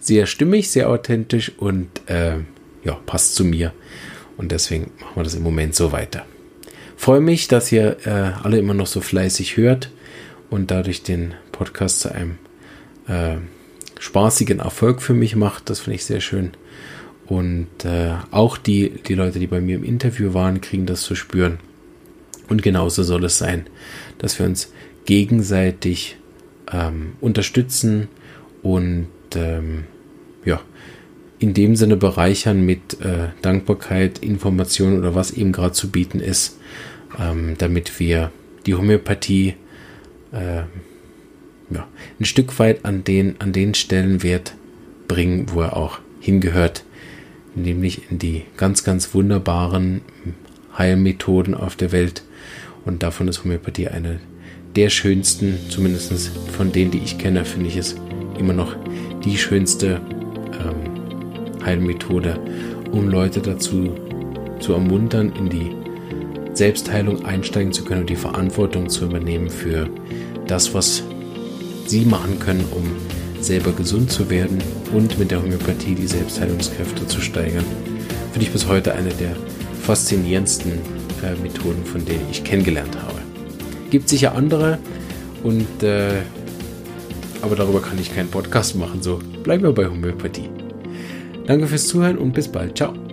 sehr 0.00 0.26
stimmig, 0.26 0.68
sehr 0.68 0.90
authentisch 0.90 1.52
und 1.58 1.88
äh, 2.06 2.38
ja, 2.82 2.94
passt 3.06 3.36
zu 3.36 3.44
mir. 3.44 3.72
Und 4.36 4.50
deswegen 4.50 4.90
machen 4.98 5.14
wir 5.14 5.22
das 5.22 5.36
im 5.36 5.44
Moment 5.44 5.76
so 5.76 5.92
weiter. 5.92 6.26
Freue 6.96 7.20
mich, 7.20 7.46
dass 7.46 7.70
ihr 7.70 7.98
äh, 8.04 8.32
alle 8.42 8.58
immer 8.58 8.74
noch 8.74 8.88
so 8.88 9.00
fleißig 9.00 9.56
hört 9.56 9.92
und 10.50 10.72
dadurch 10.72 11.04
den 11.04 11.34
Podcast 11.52 12.00
zu 12.00 12.12
einem 12.12 12.38
äh, 13.06 13.36
spaßigen 14.00 14.58
Erfolg 14.58 15.02
für 15.02 15.14
mich 15.14 15.36
macht. 15.36 15.70
Das 15.70 15.80
finde 15.80 15.94
ich 15.94 16.04
sehr 16.04 16.20
schön. 16.20 16.50
Und 17.26 17.84
äh, 17.84 18.14
auch 18.32 18.56
die, 18.56 18.90
die 19.06 19.14
Leute, 19.14 19.38
die 19.38 19.46
bei 19.46 19.60
mir 19.60 19.76
im 19.76 19.84
Interview 19.84 20.34
waren, 20.34 20.60
kriegen 20.60 20.86
das 20.86 21.02
zu 21.02 21.14
spüren. 21.14 21.58
Und 22.48 22.62
genauso 22.62 23.02
soll 23.02 23.24
es 23.24 23.38
sein, 23.38 23.66
dass 24.18 24.38
wir 24.38 24.46
uns 24.46 24.72
gegenseitig 25.04 26.16
ähm, 26.72 27.12
unterstützen 27.20 28.08
und 28.62 29.08
ähm, 29.34 29.84
ja, 30.44 30.60
in 31.38 31.54
dem 31.54 31.76
Sinne 31.76 31.96
bereichern 31.96 32.64
mit 32.64 33.00
äh, 33.00 33.28
Dankbarkeit, 33.42 34.18
Information 34.20 34.98
oder 34.98 35.14
was 35.14 35.30
eben 35.30 35.52
gerade 35.52 35.72
zu 35.72 35.90
bieten 35.90 36.20
ist, 36.20 36.58
ähm, 37.18 37.54
damit 37.58 38.00
wir 38.00 38.30
die 38.64 38.74
Homöopathie 38.74 39.54
äh, 40.32 40.62
ja, 41.70 41.88
ein 42.18 42.24
Stück 42.24 42.58
weit 42.58 42.84
an 42.84 43.04
den, 43.04 43.40
an 43.40 43.52
den 43.52 43.74
Stellenwert 43.74 44.54
bringen, 45.08 45.46
wo 45.52 45.62
er 45.62 45.76
auch 45.76 45.98
hingehört, 46.20 46.84
nämlich 47.54 48.10
in 48.10 48.18
die 48.18 48.42
ganz, 48.56 48.84
ganz 48.84 49.14
wunderbaren 49.14 50.00
Heilmethoden 50.76 51.54
auf 51.54 51.76
der 51.76 51.92
Welt. 51.92 52.22
Und 52.86 53.02
davon 53.02 53.28
ist 53.28 53.44
Homöopathie 53.44 53.88
eine 53.88 54.20
der 54.76 54.90
schönsten, 54.90 55.58
zumindest 55.68 56.30
von 56.56 56.72
denen, 56.72 56.90
die 56.90 56.98
ich 56.98 57.18
kenne, 57.18 57.44
finde 57.44 57.68
ich 57.68 57.76
es 57.76 57.96
immer 58.38 58.52
noch 58.52 58.76
die 59.24 59.36
schönste 59.36 60.00
ähm, 60.52 61.64
Heilmethode, 61.64 62.38
um 62.92 63.08
Leute 63.08 63.40
dazu 63.40 63.90
zu 64.60 64.72
ermuntern, 64.72 65.32
in 65.36 65.48
die 65.48 65.74
Selbstheilung 66.54 67.24
einsteigen 67.24 67.72
zu 67.72 67.84
können 67.84 68.02
und 68.02 68.10
die 68.10 68.16
Verantwortung 68.16 68.88
zu 68.88 69.06
übernehmen 69.06 69.50
für 69.50 69.90
das, 70.46 70.72
was 70.72 71.02
sie 71.86 72.04
machen 72.04 72.38
können, 72.38 72.64
um 72.70 72.84
selber 73.42 73.72
gesund 73.72 74.10
zu 74.10 74.30
werden 74.30 74.58
und 74.92 75.18
mit 75.18 75.30
der 75.30 75.42
Homöopathie 75.42 75.94
die 75.94 76.06
Selbstheilungskräfte 76.06 77.06
zu 77.06 77.20
steigern. 77.20 77.64
Finde 78.32 78.46
ich 78.46 78.52
bis 78.52 78.68
heute 78.68 78.94
eine 78.94 79.10
der 79.10 79.34
faszinierendsten 79.82 80.95
äh, 81.26 81.42
Methoden, 81.42 81.84
von 81.84 82.04
denen 82.04 82.26
ich 82.30 82.44
kennengelernt 82.44 82.96
habe. 82.96 83.20
Gibt 83.90 84.08
sicher 84.08 84.34
andere 84.34 84.78
und 85.42 85.82
äh, 85.82 86.22
aber 87.42 87.56
darüber 87.56 87.80
kann 87.80 87.98
ich 87.98 88.14
keinen 88.14 88.28
Podcast 88.30 88.76
machen. 88.76 89.02
So 89.02 89.20
bleiben 89.42 89.62
wir 89.62 89.72
bei 89.72 89.86
Homöopathie. 89.86 90.48
Danke 91.46 91.66
fürs 91.68 91.86
Zuhören 91.86 92.18
und 92.18 92.32
bis 92.32 92.48
bald. 92.48 92.76
Ciao. 92.76 93.05